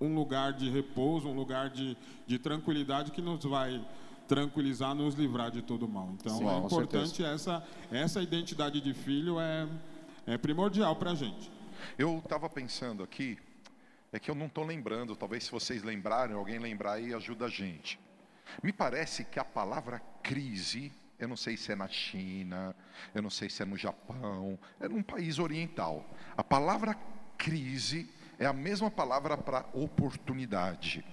[0.02, 1.96] Um lugar de repouso, um lugar de,
[2.26, 3.84] de tranquilidade que nos vai
[4.26, 6.10] tranquilizar, nos livrar de todo mal.
[6.14, 9.68] Então Sim, é importante essa essa identidade de filho é
[10.26, 11.50] é primordial para a gente.
[11.98, 13.38] Eu estava pensando aqui,
[14.12, 17.48] é que eu não estou lembrando, talvez se vocês lembrarem, alguém lembrar aí, ajuda a
[17.48, 17.98] gente.
[18.62, 22.74] Me parece que a palavra crise, eu não sei se é na China,
[23.14, 26.04] eu não sei se é no Japão, é num país oriental.
[26.36, 26.96] A palavra
[27.36, 28.08] crise
[28.42, 31.04] é a mesma palavra para oportunidade.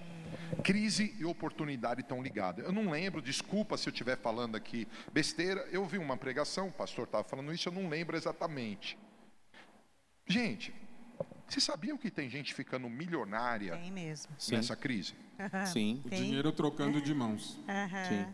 [0.64, 2.64] Crise e oportunidade estão ligadas.
[2.64, 5.60] Eu não lembro, desculpa se eu estiver falando aqui besteira.
[5.70, 8.98] Eu vi uma pregação, o pastor estava falando isso, eu não lembro exatamente.
[10.26, 10.74] Gente,
[11.46, 14.32] vocês sabiam que tem gente ficando milionária Tem mesmo.
[14.36, 15.14] sim, nessa crise?
[15.72, 16.22] sim, O Tem.
[16.24, 17.58] dinheiro trocando de mãos.
[17.68, 18.04] Aham.
[18.08, 18.26] sim.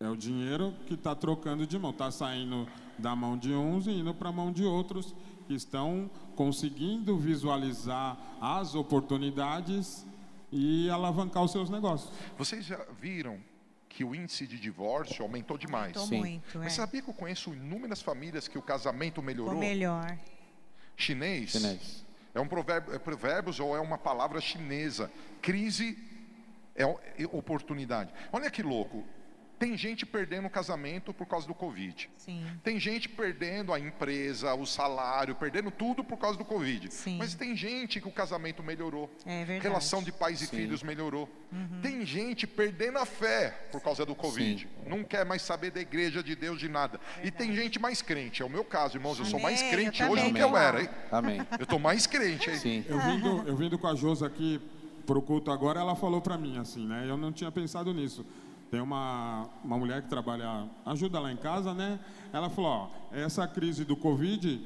[0.00, 2.68] É o dinheiro que está trocando de mão, está saindo
[2.98, 5.14] da mão de uns e indo para a mão de outros
[5.46, 10.04] que estão conseguindo visualizar as oportunidades
[10.52, 12.12] e alavancar os seus negócios.
[12.38, 13.38] Vocês já viram
[13.88, 15.96] que o índice de divórcio aumentou demais?
[16.00, 16.18] Sim.
[16.18, 16.64] muito, é.
[16.64, 19.54] Mas sabia que eu conheço inúmeras famílias que o casamento melhorou?
[19.54, 20.16] Ficou melhor.
[20.96, 21.50] Chinês?
[21.50, 22.04] Chinês.
[22.34, 25.10] É um provérbio, é provérbios ou é uma palavra chinesa?
[25.40, 25.96] Crise
[26.74, 28.12] é o- é oportunidade.
[28.32, 29.04] Olha que louco.
[29.58, 32.10] Tem gente perdendo o casamento por causa do Covid.
[32.16, 32.44] Sim.
[32.62, 36.92] Tem gente perdendo a empresa, o salário, perdendo tudo por causa do Covid.
[36.92, 37.18] Sim.
[37.18, 39.10] Mas tem gente que o casamento melhorou.
[39.24, 39.62] É verdade.
[39.62, 40.56] Relação de pais e Sim.
[40.56, 41.28] filhos melhorou.
[41.80, 44.68] Tem gente perdendo a fé por causa do Covid.
[44.86, 47.00] Não quer mais saber da igreja de Deus de nada.
[47.22, 48.42] E tem gente mais crente.
[48.42, 49.18] É o meu caso, irmãos.
[49.18, 50.82] Eu sou mais crente eu hoje do que eu era.
[50.82, 50.88] Hein?
[51.12, 51.40] Amém.
[51.58, 52.56] Eu tô mais crente, hein?
[52.56, 54.60] Sim, Eu vindo, eu vindo com a Josa aqui
[55.06, 57.04] pro culto agora, ela falou para mim assim, né?
[57.08, 58.24] Eu não tinha pensado nisso.
[58.74, 61.96] Tem uma, uma mulher que trabalha, ajuda lá em casa, né?
[62.32, 64.60] Ela falou, ó, essa crise do Covid,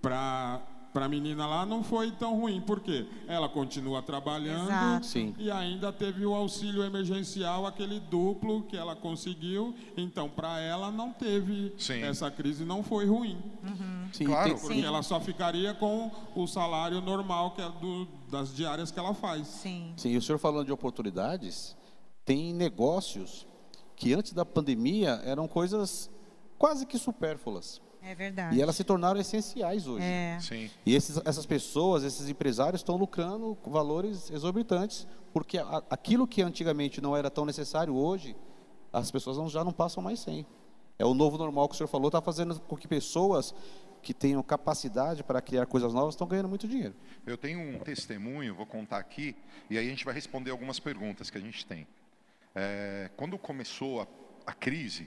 [0.00, 0.62] para
[0.94, 5.06] a menina lá não foi tão ruim, porque ela continua trabalhando Exato.
[5.06, 5.34] Sim.
[5.40, 9.74] e ainda teve o auxílio emergencial, aquele duplo que ela conseguiu.
[9.96, 12.02] Então, para ela não teve Sim.
[12.04, 13.42] essa crise, não foi ruim,
[14.12, 14.50] Sim, Claro.
[14.50, 19.00] tem- porque ela só ficaria com o salário normal que é do, das diárias que
[19.00, 19.48] ela faz.
[19.48, 19.92] Sim.
[19.96, 21.74] Sim, e o senhor falando de oportunidades,
[22.26, 23.46] tem negócios
[23.94, 26.10] que antes da pandemia eram coisas
[26.58, 27.80] quase que supérfluas.
[28.02, 28.54] É verdade.
[28.56, 30.04] E elas se tornaram essenciais hoje.
[30.04, 30.38] É.
[30.40, 30.70] Sim.
[30.84, 36.42] E esses, essas pessoas, esses empresários estão lucrando com valores exorbitantes, porque a- aquilo que
[36.42, 38.36] antigamente não era tão necessário hoje,
[38.92, 40.46] as pessoas não- já não passam mais sem.
[40.98, 43.54] É o novo normal que o senhor falou, está fazendo com que pessoas
[44.02, 46.94] que tenham capacidade para criar coisas novas estão ganhando muito dinheiro.
[47.26, 49.34] Eu tenho um testemunho, vou contar aqui,
[49.68, 51.86] e aí a gente vai responder algumas perguntas que a gente tem.
[52.58, 54.06] É, quando começou a,
[54.46, 55.06] a crise,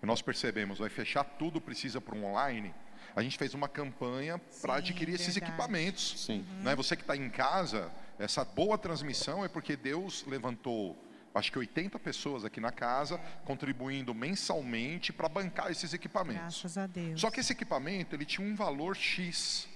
[0.00, 2.72] e nós percebemos, vai fechar tudo, precisa para um online,
[3.16, 5.52] a gente fez uma campanha para adquirir esses verdade.
[5.52, 6.24] equipamentos.
[6.24, 6.46] Sim.
[6.62, 6.74] Né?
[6.76, 10.96] Você que está em casa, essa boa transmissão é porque Deus levantou,
[11.34, 16.60] acho que 80 pessoas aqui na casa, contribuindo mensalmente para bancar esses equipamentos.
[16.60, 17.20] Graças a Deus.
[17.20, 19.68] Só que esse equipamento ele tinha um valor X.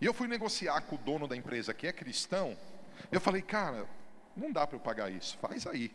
[0.00, 2.56] E eu fui negociar com o dono da empresa, que é cristão.
[3.10, 3.86] Eu falei, cara,
[4.36, 5.90] não dá para eu pagar isso, faz aí.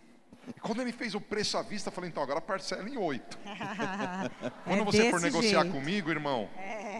[0.48, 3.38] E quando ele fez o preço à vista, eu falei, então agora parcela em oito.
[4.64, 5.76] Quando É você for negociar jeito.
[5.76, 5.80] É.
[5.80, 6.50] comigo, irmão,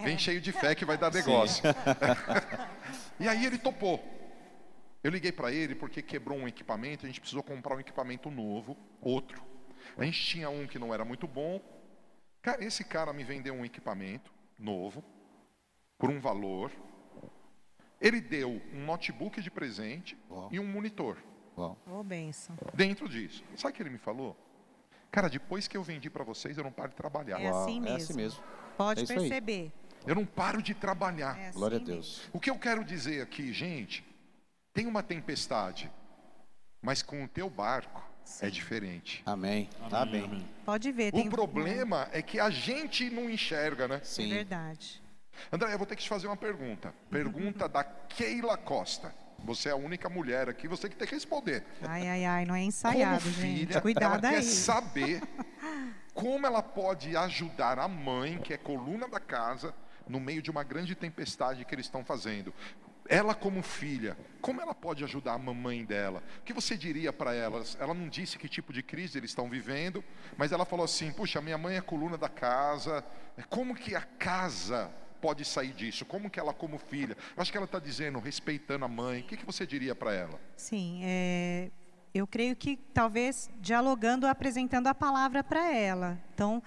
[0.02, 1.62] vem cheio de fé que vai dar negócio.
[3.20, 4.02] e aí ele topou.
[5.02, 8.76] Eu liguei para ele porque quebrou um equipamento, a gente precisou comprar um equipamento novo,
[9.00, 9.40] outro.
[9.96, 11.60] A gente tinha um que não era muito bom.
[12.42, 15.04] Cara, esse cara me vendeu um equipamento novo,
[15.98, 16.72] por um valor.
[18.00, 20.48] Ele deu um notebook de presente Uau.
[20.52, 21.16] e um monitor
[21.56, 21.76] Uau.
[21.86, 22.56] Ô, benção.
[22.74, 23.42] dentro disso.
[23.56, 24.36] Sabe o que ele me falou?
[25.10, 27.40] Cara, depois que eu vendi para vocês, eu não paro de trabalhar.
[27.40, 27.96] É assim é mesmo.
[27.96, 28.42] assim mesmo.
[28.76, 29.72] Pode É perceber.
[30.06, 31.38] Eu não paro de trabalhar.
[31.38, 31.94] É assim Glória a mesmo.
[31.94, 32.28] Deus.
[32.32, 34.04] O que eu quero dizer aqui, gente,
[34.74, 35.90] tem uma tempestade,
[36.82, 38.04] mas com o teu barco
[38.42, 39.22] é diferente.
[39.24, 39.70] Amém.
[39.90, 40.46] Amém.
[40.64, 41.12] Pode ver.
[41.12, 43.96] tem O problema é que a gente não enxerga, né?
[43.96, 44.28] É Sim.
[44.28, 45.02] verdade.
[45.50, 46.92] André, eu vou ter que te fazer uma pergunta.
[47.10, 49.14] Pergunta da Keila Costa.
[49.44, 51.64] Você é a única mulher aqui, você que tem que responder.
[51.82, 53.66] Ai, ai, ai, não é ensaiado, como gente.
[53.66, 54.34] filha, Cuidado ela aí.
[54.36, 55.22] quer saber
[56.14, 59.74] como ela pode ajudar a mãe, que é coluna da casa,
[60.08, 62.52] no meio de uma grande tempestade que eles estão fazendo.
[63.08, 66.22] Ela como filha, como ela pode ajudar a mamãe dela?
[66.40, 67.76] O que você diria para elas?
[67.78, 70.02] Ela não disse que tipo de crise eles estão vivendo,
[70.36, 73.04] mas ela falou assim: "Puxa, minha mãe é coluna da casa.
[73.48, 74.90] Como que a casa
[75.20, 76.04] pode sair disso?
[76.04, 77.16] Como que ela como filha?
[77.36, 79.20] Eu acho que ela está dizendo respeitando a mãe.
[79.20, 80.40] O que, que você diria para ela?
[80.56, 81.70] Sim, é,
[82.16, 86.18] eu creio que talvez dialogando, apresentando a palavra para ela.
[86.34, 86.62] Então,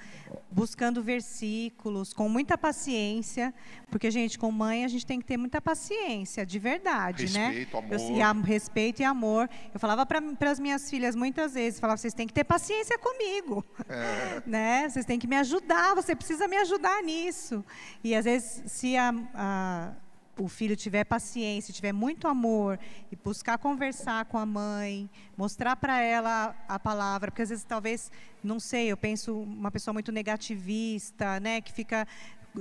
[0.50, 3.54] buscando versículos, com muita paciência,
[3.92, 7.48] porque, gente, com mãe a gente tem que ter muita paciência, de verdade, né?
[7.50, 7.94] Respeito, amor.
[7.94, 9.50] Eu, e am- respeito e amor.
[9.74, 10.22] Eu falava para
[10.52, 13.64] as minhas filhas muitas vezes, falava, vocês têm que ter paciência comigo,
[14.46, 14.90] né?
[14.90, 17.64] Vocês têm que me ajudar, você precisa me ajudar nisso.
[18.04, 19.92] E às vezes, se a- a
[20.40, 22.80] o filho tiver paciência, tiver muito amor
[23.12, 28.12] e buscar conversar com a mãe, mostrar para ela a palavra, porque às vezes talvez,
[28.44, 32.08] não sei, eu penso uma pessoa muito negativista, né, que fica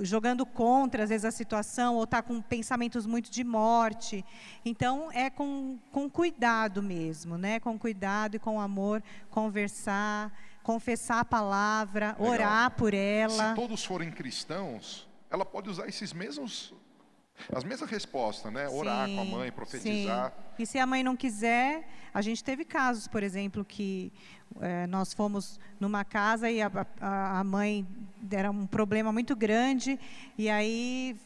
[0.02, 4.24] jogando contra às vezes a situação ou está com pensamentos muito de morte.
[4.64, 11.24] Então é com, com cuidado mesmo, né, com cuidado e com amor, conversar, confessar a
[11.24, 12.32] palavra, Legal.
[12.32, 13.50] orar por ela.
[13.50, 16.74] Se todos forem cristãos, ela pode usar esses mesmos,
[17.53, 18.68] as mesmas respostas, né?
[18.68, 20.30] Orar com a Sim, mãe, profetizar.
[20.30, 20.62] sim.
[20.62, 24.12] E se a mãe não quiser, a gente teve casos, por exemplo, que
[24.61, 26.70] eh, nós fomos numa casa e a,
[27.01, 27.86] a, a mãe
[28.30, 29.99] era um problema muito grande
[30.36, 31.16] e aí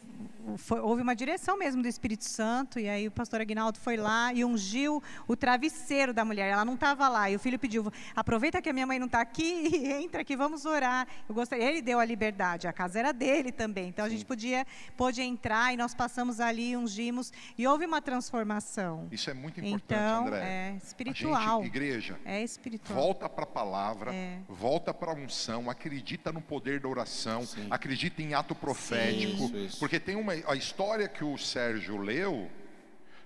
[0.57, 4.33] foi- houve uma direção mesmo do Espírito Santo e aí o pastor Aguinaldo foi lá
[4.33, 6.51] e ungiu o travesseiro da mulher.
[6.51, 9.21] Ela não estava lá e o filho pediu: aproveita que a minha mãe não está
[9.21, 11.07] aqui e entra aqui, vamos orar.
[11.29, 11.65] Eu gostaria.
[11.69, 12.67] Ele deu a liberdade.
[12.67, 14.67] A casa era dele também, então a gente podia
[14.97, 19.09] pôde entrar e nós passamos ali, ungimos e houve uma transformação.
[19.11, 20.39] Isso é muito importante, Então, André.
[20.43, 21.63] é A espiritual.
[21.63, 22.99] gente, igreja, É espiritual.
[22.99, 24.39] volta para a palavra, É.
[24.49, 29.79] volta para a unção, acredita no poder da oração, acredita em ato profético, Isso, isso.
[29.79, 32.51] porque tem uma a história que o Sérgio leu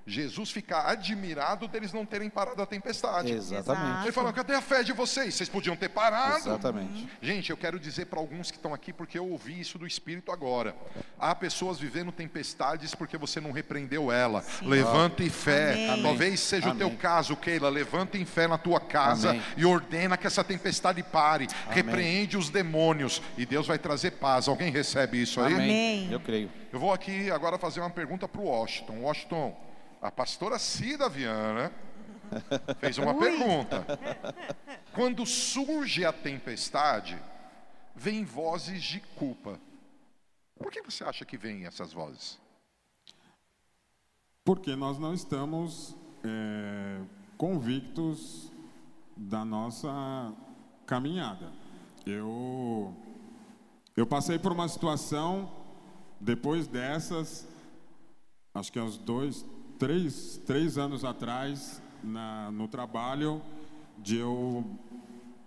[0.06, 3.32] Jesus fica admirado deles não terem parado a tempestade.
[3.32, 4.04] Exatamente.
[4.04, 5.34] Ele fala: cadê a fé de vocês?
[5.34, 6.38] Vocês podiam ter parado.
[6.38, 7.08] Exatamente.
[7.20, 10.30] Gente, eu quero dizer para alguns que estão aqui, porque eu ouvi isso do Espírito
[10.30, 10.76] agora.
[11.18, 14.44] Há pessoas vivendo tempestades porque você não repreendeu ela.
[14.62, 15.90] Levanta em fé.
[15.90, 16.02] Amém.
[16.02, 16.86] Talvez seja o Amém.
[16.86, 17.68] teu caso, Keila.
[17.68, 19.42] Levanta em fé na tua casa Amém.
[19.56, 21.48] e ordena que essa tempestade pare.
[21.68, 24.46] Repreende os demônios e Deus vai trazer paz.
[24.46, 25.52] Alguém recebe isso aí?
[25.52, 26.12] Amém.
[26.12, 26.48] Eu creio.
[26.72, 29.00] Eu vou aqui agora fazer uma pergunta para o Washington.
[29.00, 29.56] Washington,
[30.00, 31.72] a pastora Cida Viana
[32.78, 33.86] fez uma pergunta.
[34.92, 37.18] Quando surge a tempestade,
[37.94, 39.58] vem vozes de culpa.
[40.58, 42.38] Por que você acha que vêm essas vozes?
[44.44, 47.00] Porque nós não estamos é,
[47.36, 48.50] convictos
[49.16, 50.32] da nossa
[50.86, 51.52] caminhada.
[52.06, 52.94] Eu,
[53.96, 55.50] eu passei por uma situação,
[56.20, 57.46] depois dessas,
[58.54, 59.44] acho que há uns dois,
[59.78, 63.42] três, três anos atrás, na, no trabalho,
[63.98, 64.64] de eu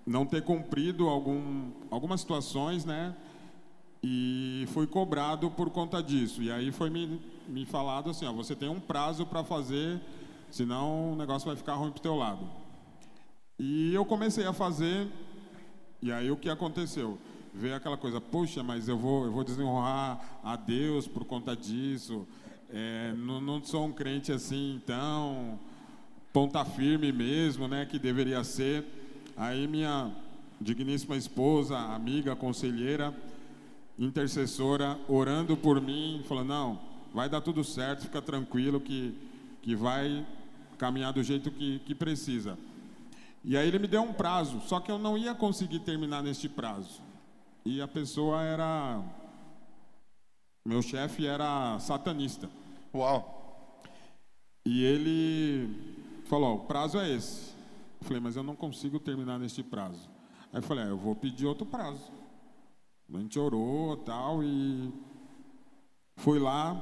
[0.05, 3.15] não ter cumprido algum, algumas situações, né?
[4.01, 6.41] E fui cobrado por conta disso.
[6.41, 10.01] E aí foi me, me falado assim, ó, você tem um prazo para fazer,
[10.49, 12.49] senão o negócio vai ficar ruim pro teu lado.
[13.57, 15.07] E eu comecei a fazer,
[16.01, 17.17] e aí o que aconteceu?
[17.53, 22.25] Veio aquela coisa, puxa, mas eu vou, eu vou desonrar a Deus por conta disso.
[22.71, 25.59] É, não, não sou um crente assim tão
[26.31, 28.85] ponta firme mesmo, né, que deveria ser.
[29.35, 30.11] Aí minha
[30.61, 33.13] digníssima esposa, amiga, conselheira,
[33.97, 36.79] intercessora, orando por mim, falando: não,
[37.13, 39.15] vai dar tudo certo, fica tranquilo que,
[39.61, 40.25] que vai
[40.77, 42.57] caminhar do jeito que, que precisa.
[43.43, 46.47] E aí ele me deu um prazo, só que eu não ia conseguir terminar neste
[46.49, 47.01] prazo.
[47.65, 49.01] E a pessoa era.
[50.65, 52.49] Meu chefe era satanista.
[52.93, 53.81] Uau!
[54.65, 57.53] E ele falou: o prazo é esse.
[58.01, 60.09] Eu falei, mas eu não consigo terminar neste prazo.
[60.51, 62.11] Aí eu falei: ah, eu vou pedir outro prazo.
[63.13, 64.93] A gente orou tal e
[66.17, 66.81] fui lá.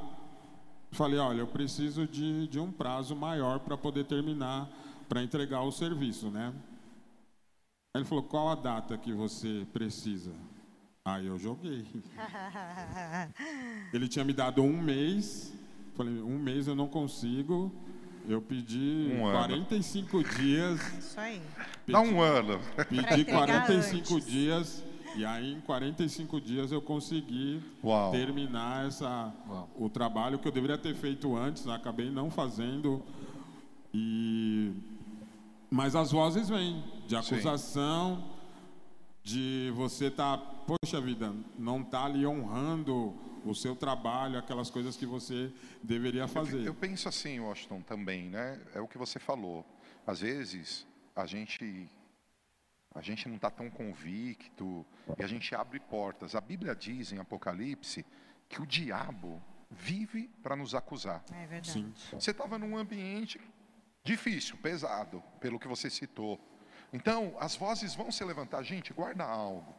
[0.91, 4.69] Falei: olha, eu preciso de, de um prazo maior para poder terminar,
[5.07, 6.53] para entregar o serviço, né?
[7.93, 10.31] Aí ele falou: qual a data que você precisa?
[11.03, 11.85] Aí eu joguei.
[13.93, 15.53] Ele tinha me dado um mês.
[15.97, 17.73] Falei, um mês eu não consigo.
[18.29, 19.37] Eu pedi Um ano.
[19.47, 20.79] 45 dias.
[20.99, 21.41] Isso aí.
[21.87, 22.59] Dá um ano.
[22.87, 24.27] Pedi entregar 45 antes.
[24.27, 24.83] dias.
[25.15, 28.11] E aí, em 45 dias, eu consegui Uau.
[28.11, 29.69] terminar essa, Uau.
[29.75, 31.65] o trabalho que eu deveria ter feito antes.
[31.67, 33.01] Acabei não fazendo.
[33.91, 34.73] E...
[35.71, 38.23] Mas as vozes vêm de acusação,
[39.23, 43.15] de você estar, poxa vida, não tá ali honrando
[43.49, 45.51] o seu trabalho, aquelas coisas que você
[45.83, 46.65] deveria fazer.
[46.65, 48.61] Eu penso assim, Washington, também, né?
[48.73, 49.65] É o que você falou.
[50.05, 50.85] Às vezes,
[51.15, 51.89] a gente
[52.95, 54.85] a gente não está tão convicto
[55.19, 56.33] e a gente abre portas.
[56.33, 58.03] A Bíblia diz em Apocalipse
[58.49, 59.39] que o diabo
[59.69, 61.23] vive para nos acusar.
[61.31, 61.71] É verdade.
[61.71, 61.93] Sim.
[62.13, 63.39] Você estava num ambiente
[64.03, 66.39] difícil, pesado, pelo que você citou.
[66.91, 68.63] Então, as vozes vão se levantar.
[68.63, 69.75] Gente, guarda algo.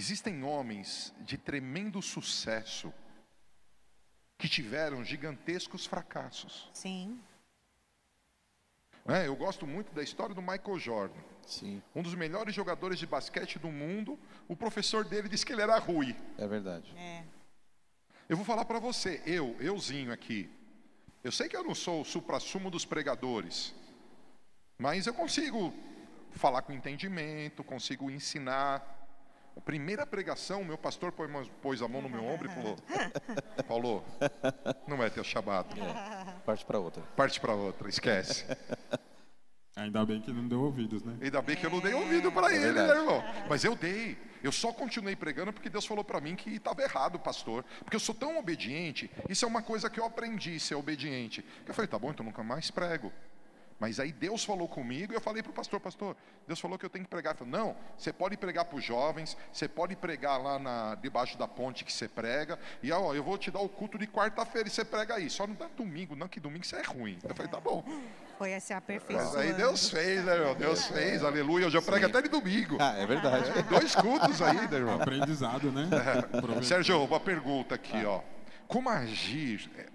[0.00, 2.90] Existem homens de tremendo sucesso
[4.38, 6.70] que tiveram gigantescos fracassos.
[6.72, 7.20] Sim.
[9.04, 9.26] né?
[9.26, 11.20] Eu gosto muito da história do Michael Jordan.
[11.46, 14.18] Sim, Um dos melhores jogadores de basquete do mundo.
[14.48, 16.16] O professor dele disse que ele era ruim.
[16.38, 16.96] é verdade.
[16.96, 17.22] É.
[18.26, 20.48] Eu vou falar para você, eu, euzinho aqui.
[21.22, 23.74] Eu sei que eu não sou o suprassumo dos pregadores,
[24.78, 25.74] mas eu consigo
[26.30, 28.96] falar com entendimento, consigo ensinar.
[29.56, 31.12] A primeira pregação, meu pastor
[31.62, 32.76] pôs, a mão no meu ombro e falou:
[33.68, 34.04] Paulo,
[34.86, 35.74] não é teu chamado,
[36.44, 37.02] Parte para outra.
[37.16, 38.44] parte para outra, esquece.
[39.76, 41.16] Ainda bem que não deu ouvidos, né?
[41.22, 43.22] Ainda bem que eu não dei ouvido para ele, né, irmão?
[43.48, 44.18] Mas eu dei.
[44.42, 47.64] Eu só continuei pregando porque Deus falou para mim que estava errado, pastor.
[47.80, 49.10] Porque eu sou tão obediente.
[49.28, 51.44] Isso é uma coisa que eu aprendi, ser obediente.
[51.66, 53.12] Eu falei, tá bom, então nunca mais prego.
[53.80, 56.14] Mas aí Deus falou comigo e eu falei para o pastor, pastor,
[56.46, 57.32] Deus falou que eu tenho que pregar.
[57.32, 61.38] Ele falou, não, você pode pregar para os jovens, você pode pregar lá na, debaixo
[61.38, 64.68] da ponte que você prega, e ó, eu vou te dar o culto de quarta-feira
[64.68, 65.30] e você prega aí.
[65.30, 67.18] Só não dá domingo, não, que domingo isso é ruim.
[67.24, 67.82] Eu falei, tá bom.
[68.36, 69.38] Foi esse Mas aperfeiçoando.
[69.38, 70.54] aí Deus fez, né, irmão?
[70.54, 71.64] Deus fez, aleluia.
[71.64, 72.76] Eu já prego até de domingo.
[72.78, 73.50] Ah, é verdade.
[73.62, 75.00] Dois cultos aí, né, irmão?
[75.00, 75.88] Aprendizado, né?
[76.32, 76.64] Aproveita.
[76.64, 78.20] Sérgio, uma pergunta aqui, ó.
[78.68, 79.86] Como agir, é,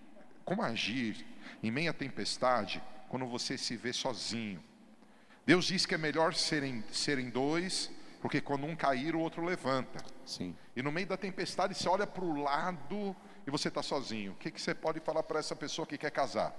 [0.43, 1.23] como agir
[1.61, 2.81] em meia tempestade
[3.15, 4.61] quando você se vê sozinho?
[5.45, 7.89] Deus diz que é melhor serem, serem dois
[8.21, 10.03] Porque quando um cair, o outro levanta.
[10.25, 10.53] Sim.
[10.75, 13.15] E no meio da tempestade, você olha para o lado
[13.47, 14.33] e você está sozinho.
[14.33, 16.53] O que, que você pode falar para essa pessoa que quer casar?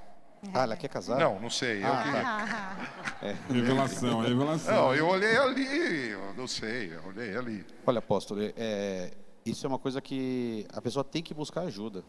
[0.55, 1.19] Ah, ela quer casar?
[1.19, 1.83] Não, não sei.
[1.83, 2.77] Eu Ah,
[3.21, 4.75] que- Revelação, revelação.
[4.75, 7.67] Não, eu olhei ali, eu não sei, eu olhei ali.
[7.87, 9.13] Olha, apóstolo, é,
[9.45, 12.03] isso é uma coisa que a pessoa tem que buscar ajuda.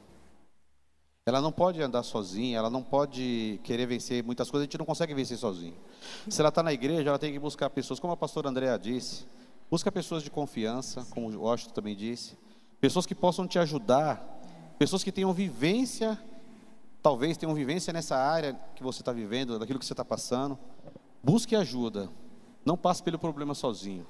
[1.27, 4.85] Ela não pode andar sozinha, ela não pode querer vencer muitas coisas, a gente não
[4.85, 5.75] consegue vencer sozinho.
[6.29, 9.25] Se ela está na igreja, ela tem que buscar pessoas, como a pastora Andrea disse,
[9.69, 12.37] busca pessoas de confiança, como o Washington também disse,
[12.79, 14.25] pessoas que possam te ajudar,
[14.79, 16.17] pessoas que tenham vivência,
[17.03, 20.57] talvez tenham vivência nessa área que você está vivendo, daquilo que você está passando.
[21.21, 22.09] Busque ajuda,
[22.63, 24.07] não passe pelo problema sozinho.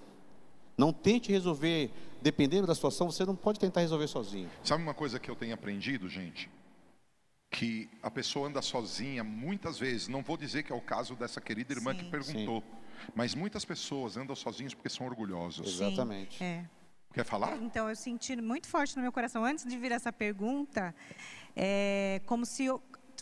[0.78, 1.92] Não tente resolver,
[2.22, 4.52] dependendo da situação, você não pode tentar resolver sozinho.
[4.64, 6.48] Sabe uma coisa que eu tenho aprendido, gente?
[7.50, 10.08] Que a pessoa anda sozinha muitas vezes.
[10.08, 12.00] Não vou dizer que é o caso dessa querida irmã Sim.
[12.00, 12.64] que perguntou.
[13.16, 15.80] Mas muitas pessoas andam sozinhos porque são orgulhosos.
[15.80, 16.38] Exatamente.
[16.40, 16.70] Sim, é.
[17.14, 17.56] Quer falar?
[17.58, 20.94] Então, eu senti muito forte no meu coração, antes de vir essa pergunta,
[21.56, 22.68] é, como se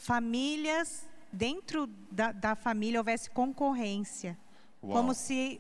[0.01, 4.37] famílias, dentro da, da família, houvesse concorrência.
[4.83, 4.91] Uau.
[4.91, 5.59] Como se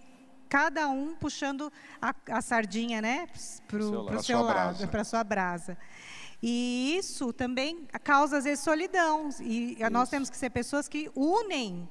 [0.49, 3.27] cada um puxando a, a sardinha, né,
[3.67, 4.87] para seu o seu sua lado, brasa.
[4.87, 5.77] para sua brasa.
[6.47, 9.29] E isso também causa, às vezes, solidão.
[9.41, 10.11] E nós Isso.
[10.11, 11.89] temos que ser pessoas que unem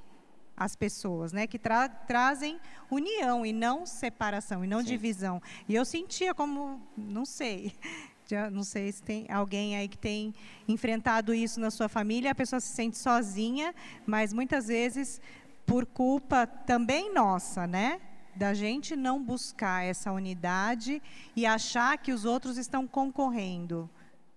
[0.56, 1.44] as pessoas, né?
[1.48, 4.84] Que tra- trazem união e não separação e não Sim.
[4.86, 5.42] divisão.
[5.68, 7.72] E eu sentia como, não sei,
[8.30, 10.32] já não sei se tem alguém aí que tem
[10.68, 13.74] enfrentado isso na sua família, a pessoa se sente sozinha,
[14.06, 15.20] mas muitas vezes
[15.66, 18.00] por culpa também nossa, né?
[18.36, 21.02] Da gente não buscar essa unidade
[21.34, 23.90] e achar que os outros estão concorrendo.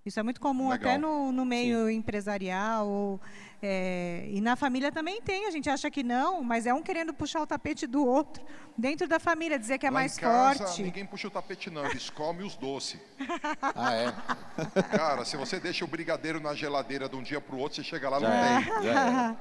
[0.07, 0.89] Isso é muito comum Legal.
[0.93, 3.19] até no, no meio empresarial ou,
[3.61, 5.45] é, e na família também tem.
[5.45, 8.41] A gente acha que não, mas é um querendo puxar o tapete do outro
[8.77, 10.83] dentro da família, dizer que é Lá mais em casa, forte.
[10.83, 12.99] ninguém puxa o tapete não, eles comem os doces.
[13.75, 14.13] Ah, é?
[14.97, 17.83] Cara, se você deixa o brigadeiro na geladeira de um dia para o outro, você
[17.83, 18.83] chega lá, Já não tem.
[18.83, 19.35] já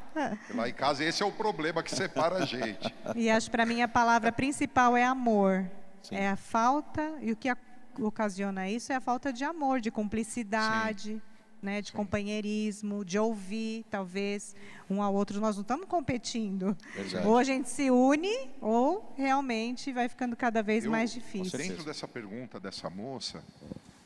[0.55, 2.93] Lá em casa, esse é o problema que separa a gente.
[3.15, 5.65] E acho para mim a palavra principal é amor.
[6.03, 6.17] Sim.
[6.17, 7.57] É a falta, e o que a-
[8.03, 11.21] ocasiona isso é a falta de amor, de cumplicidade,
[11.63, 14.55] né, de companheirismo, de ouvir, talvez,
[14.89, 15.41] um ao outro.
[15.41, 16.77] Nós não estamos competindo.
[16.95, 17.27] Verdade.
[17.27, 21.59] Ou a gente se une, ou realmente vai ficando cada vez Eu- mais difícil.
[21.59, 23.43] Dentro dessa pergunta dessa moça,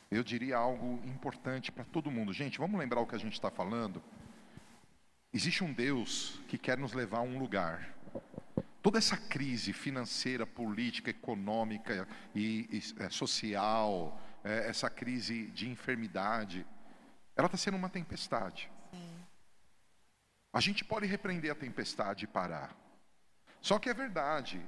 [0.09, 2.33] eu diria algo importante para todo mundo.
[2.33, 4.01] Gente, vamos lembrar o que a gente está falando?
[5.33, 7.95] Existe um Deus que quer nos levar a um lugar.
[8.81, 16.65] Toda essa crise financeira, política, econômica e, e, é, social, é, essa crise de enfermidade,
[17.35, 18.71] ela está sendo uma tempestade.
[20.53, 22.75] A gente pode repreender a tempestade e parar.
[23.61, 24.61] Só que é verdade.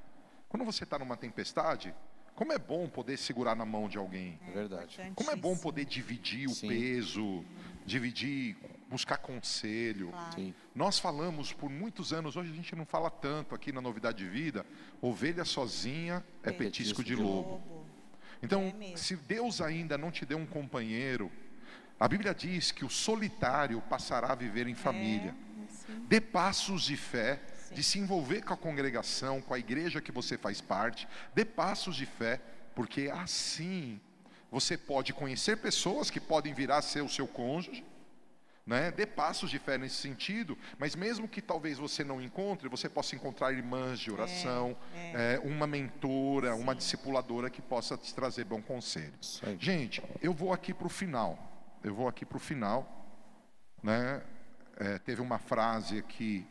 [0.47, 1.93] Quando você está numa tempestade,
[2.35, 4.39] como é bom poder segurar na mão de alguém.
[4.47, 5.11] É verdade.
[5.15, 6.67] Como é bom poder dividir o Sim.
[6.69, 7.43] peso,
[7.85, 8.55] dividir,
[8.93, 10.13] buscar conselho.
[10.35, 10.53] Sim.
[10.75, 14.29] Nós falamos por muitos anos, hoje a gente não fala tanto aqui na Novidade de
[14.29, 14.63] Vida,
[15.01, 17.87] ovelha sozinha é petisco de lobo.
[18.41, 21.31] Então, É se Deus ainda não te deu um companheiro,
[21.99, 25.33] a Bíblia diz que o solitário passará a viver em família.
[26.07, 27.41] Dê passos de fé,
[27.71, 31.07] de se envolver com a congregação, com a igreja que você faz parte.
[31.33, 32.39] Dê passos de fé,
[32.75, 33.99] porque assim
[34.51, 37.83] você pode conhecer pessoas que podem vir a ser o seu cônjuge.
[38.65, 38.91] Né?
[38.91, 43.13] Dê passos de fé nesse sentido, mas mesmo que talvez você não encontre, você possa
[43.13, 44.75] encontrar irmãs de oração,
[45.13, 49.13] é, uma mentora, uma discipuladora que possa te trazer bom conselho.
[49.59, 51.37] Gente, eu vou aqui para o final.
[51.83, 52.87] Eu vou aqui para o final.
[53.81, 54.21] Né?
[54.77, 56.47] É, teve uma frase aqui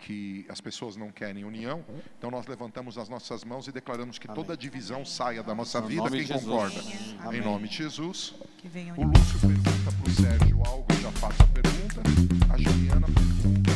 [0.00, 1.84] que as pessoas não querem união.
[2.18, 5.88] Então nós levantamos as nossas mãos e declaramos que toda divisão saia da nossa No
[5.88, 6.10] vida.
[6.10, 6.44] Quem Jesus.
[6.44, 6.80] concorda?
[7.20, 7.40] Amém.
[7.40, 8.34] Em nome de Jesus.
[8.60, 12.02] Que venha O Lúcio pergunta para o Sérgio algo, eu já faço a pergunta.
[12.52, 13.70] A Juliana pergunta: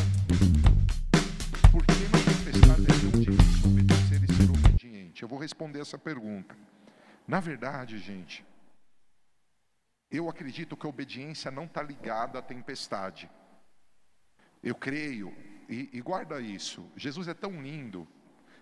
[1.73, 5.23] Por que na tempestade é difícil obedecer e ser obediente?
[5.23, 6.55] Eu vou responder essa pergunta.
[7.27, 8.45] Na verdade, gente,
[10.11, 13.31] eu acredito que a obediência não está ligada à tempestade.
[14.63, 15.35] Eu creio,
[15.67, 18.07] e, e guarda isso, Jesus é tão lindo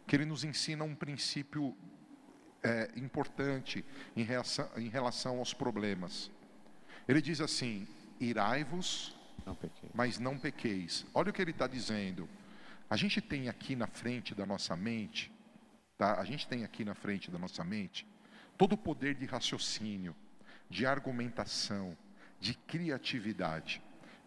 [0.06, 1.76] que ele nos ensina um princípio
[2.62, 3.84] é, importante
[4.16, 6.30] em relação, em relação aos problemas.
[7.08, 7.86] Ele diz assim:
[8.20, 9.16] irai-vos,
[9.94, 11.04] mas não pequeis.
[11.12, 12.28] Olha o que ele está dizendo.
[12.88, 15.32] A gente tem aqui na frente da nossa mente,
[15.96, 16.20] tá?
[16.20, 18.06] A gente tem aqui na frente da nossa mente
[18.56, 20.14] todo o poder de raciocínio,
[20.68, 21.96] de argumentação,
[22.38, 23.82] de criatividade.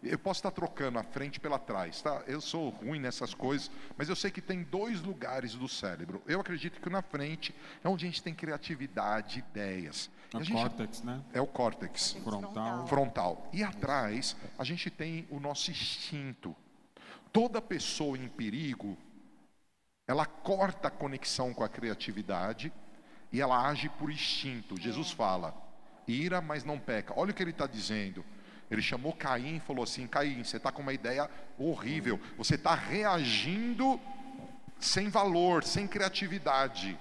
[0.08, 2.22] Eu posso estar trocando a frente pela trás, tá?
[2.26, 6.22] Eu sou ruim nessas coisas, mas eu sei que tem dois lugares do cérebro.
[6.26, 10.10] Eu acredito que na frente é onde a gente tem criatividade, ideias.
[10.32, 11.22] É o gente- córtex, né?
[11.32, 12.86] É o córtex Frontal.
[12.86, 13.50] frontal.
[13.52, 16.54] E atrás, a gente tem o nosso instinto.
[17.32, 18.96] Toda pessoa em perigo,
[20.06, 22.72] ela corta a conexão com a criatividade
[23.32, 24.80] e ela age por instinto.
[24.80, 25.54] Jesus fala:
[26.06, 27.12] ira, mas não peca.
[27.16, 28.24] Olha o que ele está dizendo.
[28.70, 32.20] Ele chamou Caim e falou assim: Caim, você está com uma ideia horrível.
[32.36, 34.00] Você está reagindo
[34.78, 36.98] sem valor, sem criatividade.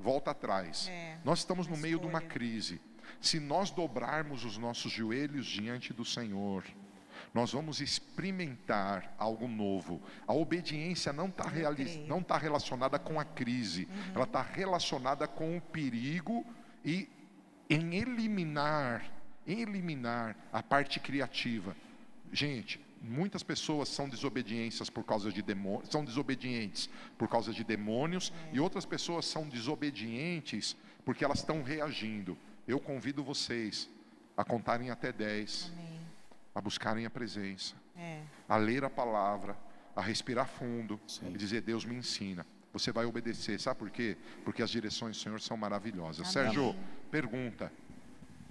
[0.00, 0.88] Volta atrás.
[0.88, 2.80] É, Nós estamos no meio de uma crise.
[3.20, 6.62] Se nós dobrarmos os nossos joelhos diante do Senhor,
[7.34, 10.00] nós vamos experimentar algo novo.
[10.26, 11.44] A obediência não está
[12.06, 16.46] não tá relacionada com a crise, ela está relacionada com o perigo
[16.84, 17.08] e
[17.68, 19.04] em eliminar,
[19.48, 21.74] eliminar a parte criativa.
[22.32, 28.32] Gente, muitas pessoas são desobediências por causa de demônios, são desobedientes por causa de demônios
[28.52, 32.36] e outras pessoas são desobedientes porque elas estão reagindo.
[32.66, 33.88] Eu convido vocês
[34.36, 36.00] a contarem até 10, Amém.
[36.54, 38.20] a buscarem a presença, É.
[38.48, 39.56] a ler a palavra,
[39.96, 41.32] a respirar fundo Sim.
[41.34, 42.46] e dizer: Deus me ensina.
[42.72, 44.16] Você vai obedecer, sabe por quê?
[44.44, 46.20] Porque as direções do Senhor são maravilhosas.
[46.20, 46.32] Amém.
[46.52, 46.76] Sérgio,
[47.10, 47.72] pergunta: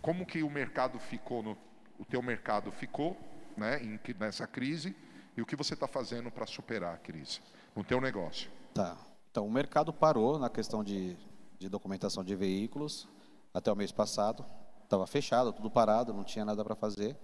[0.02, 1.58] como que o mercado ficou no,
[1.98, 3.18] o teu mercado ficou,
[3.56, 4.96] né, em, nessa crise
[5.36, 7.42] e o que você está fazendo para superar a crise
[7.76, 8.50] no teu negócio?
[8.74, 8.98] Tá.
[9.32, 11.16] Então, o mercado parou na questão de,
[11.60, 13.08] de documentação de veículos
[13.54, 14.46] até o mês passado.
[14.84, 17.18] Estava fechado, tudo parado, não tinha nada para fazer.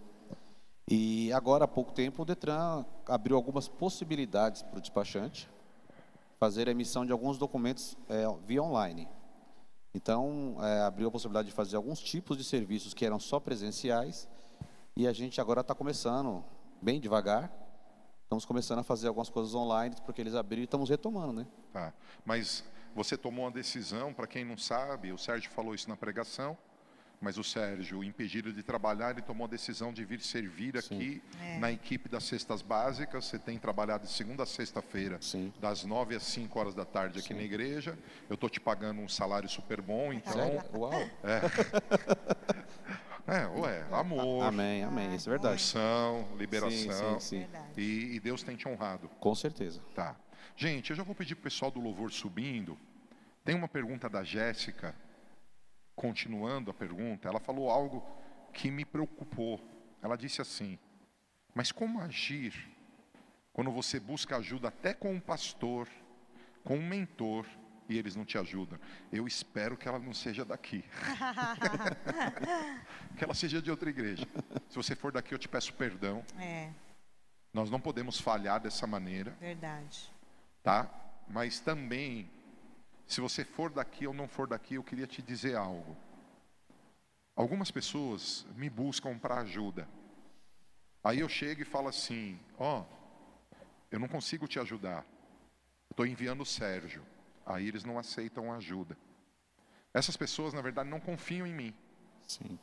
[0.88, 5.50] E agora, há pouco tempo, o Detran abriu algumas possibilidades para o despachante
[6.38, 9.08] fazer a emissão de alguns documentos é, via online.
[9.94, 14.28] Então, é, abriu a possibilidade de fazer alguns tipos de serviços que eram só presenciais.
[14.96, 16.44] E a gente agora está começando,
[16.82, 17.52] bem devagar,
[18.24, 21.48] estamos começando a fazer algumas coisas online, porque eles abriram e estamos retomando, né?
[21.72, 21.94] Tá.
[22.26, 22.64] Mas
[22.96, 26.58] você tomou uma decisão, para quem não sabe, o Sérgio falou isso na pregação,
[27.24, 31.22] mas o Sérgio, impedido de trabalhar, ele tomou a decisão de vir servir aqui
[31.58, 33.26] na equipe das cestas básicas.
[33.26, 35.54] Você tem trabalhado de segunda a sexta-feira, Sim.
[35.62, 37.98] das nove às cinco horas da tarde aqui na igreja.
[38.30, 40.34] Eu estou te pagando um salário super bom, então.
[40.34, 40.62] Sério?
[40.76, 41.10] Uau!
[43.26, 45.16] É, ué, amor, Amém, amém.
[45.16, 45.56] Isso é verdade.
[45.56, 47.18] unção, liberação.
[47.22, 47.82] Sim, sim, sim.
[47.82, 49.08] E, e Deus tem te honrado.
[49.18, 49.80] Com certeza.
[49.96, 50.14] Tá.
[50.58, 52.78] Gente, eu já vou pedir pro pessoal do louvor subindo.
[53.46, 54.94] Tem uma pergunta da Jéssica,
[55.96, 57.28] continuando a pergunta.
[57.28, 58.04] Ela falou algo
[58.54, 59.60] que me preocupou.
[60.02, 60.78] Ela disse assim:
[61.54, 62.54] Mas como agir
[63.52, 65.88] quando você busca ajuda até com um pastor,
[66.64, 67.46] com um mentor,
[67.90, 68.80] e eles não te ajudam?
[69.12, 70.84] Eu espero que ela não seja daqui.
[73.18, 74.28] que ela seja de outra igreja.
[74.70, 76.24] Se você for daqui, eu te peço perdão.
[76.40, 76.70] É,
[77.54, 80.12] Nós não podemos falhar dessa maneira verdade.
[80.64, 80.90] tá?
[81.28, 82.30] Mas também,
[83.08, 85.96] se você for daqui ou não for daqui, eu queria te dizer algo.
[87.36, 89.88] Algumas pessoas me buscam para ajuda.
[91.04, 92.86] Aí eu chego e falo assim: ó,
[93.92, 95.06] eu não consigo te ajudar.
[95.90, 97.04] Estou enviando o Sérgio.
[97.46, 98.98] Aí eles não aceitam ajuda.
[99.94, 101.74] Essas pessoas, na verdade, não confiam em mim.
[102.28, 102.58] Sim.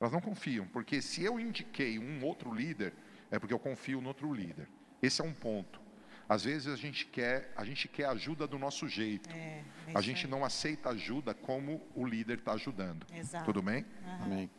[0.00, 2.92] Elas não confiam, porque se eu indiquei um outro líder,
[3.30, 4.68] é porque eu confio no outro líder.
[5.00, 5.80] Esse é um ponto.
[6.28, 9.28] Às vezes a gente quer, a gente quer ajuda do nosso jeito.
[9.30, 10.30] É, é A gente aí.
[10.30, 13.06] não aceita ajuda como o líder está ajudando.
[13.12, 13.44] Exato.
[13.44, 13.84] Tudo bem?
[14.22, 14.50] Amém.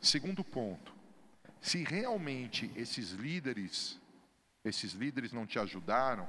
[0.00, 0.92] Segundo ponto.
[1.60, 4.00] Se realmente esses líderes,
[4.64, 6.28] esses líderes não te ajudaram,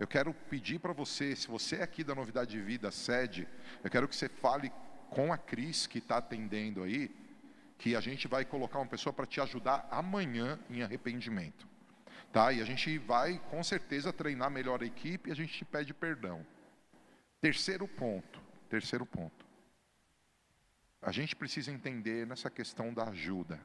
[0.00, 3.46] eu quero pedir para você, se você é aqui da Novidade de Vida sede,
[3.84, 4.72] eu quero que você fale
[5.10, 7.14] com a Cris que está atendendo aí,
[7.78, 11.68] que a gente vai colocar uma pessoa para te ajudar amanhã em arrependimento.
[12.32, 12.50] Tá?
[12.52, 15.92] E a gente vai com certeza treinar melhor a equipe e a gente te pede
[15.92, 16.44] perdão.
[17.40, 19.44] Terceiro ponto, terceiro ponto.
[21.02, 23.60] A gente precisa entender nessa questão da ajuda.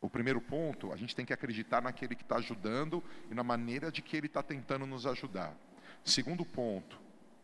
[0.00, 3.90] O primeiro ponto, a gente tem que acreditar naquele que está ajudando e na maneira
[3.90, 5.54] de que ele está tentando nos ajudar.
[6.04, 7.00] Segundo ponto,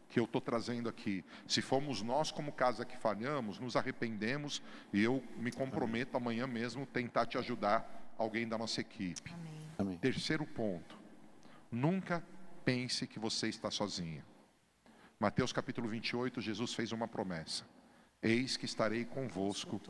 [0.09, 4.63] que eu estou trazendo aqui, se fomos nós como casa que falhamos, nos arrependemos
[4.93, 9.33] e eu me comprometo amanhã mesmo tentar te ajudar alguém da nossa equipe.
[9.33, 9.62] Amém.
[10.01, 10.99] Terceiro ponto,
[11.71, 12.23] nunca
[12.65, 14.25] pense que você está sozinho.
[15.19, 17.65] Mateus capítulo 28, Jesus fez uma promessa.
[18.23, 19.81] Eis que estarei convosco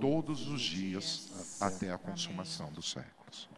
[0.00, 3.48] todos os dias até a consumação dos séculos.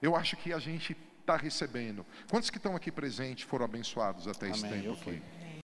[0.00, 2.04] Eu acho que a gente está recebendo.
[2.30, 5.02] Quantos que estão aqui presentes foram abençoados até esse Amém, tempo aqui?
[5.02, 5.22] fui.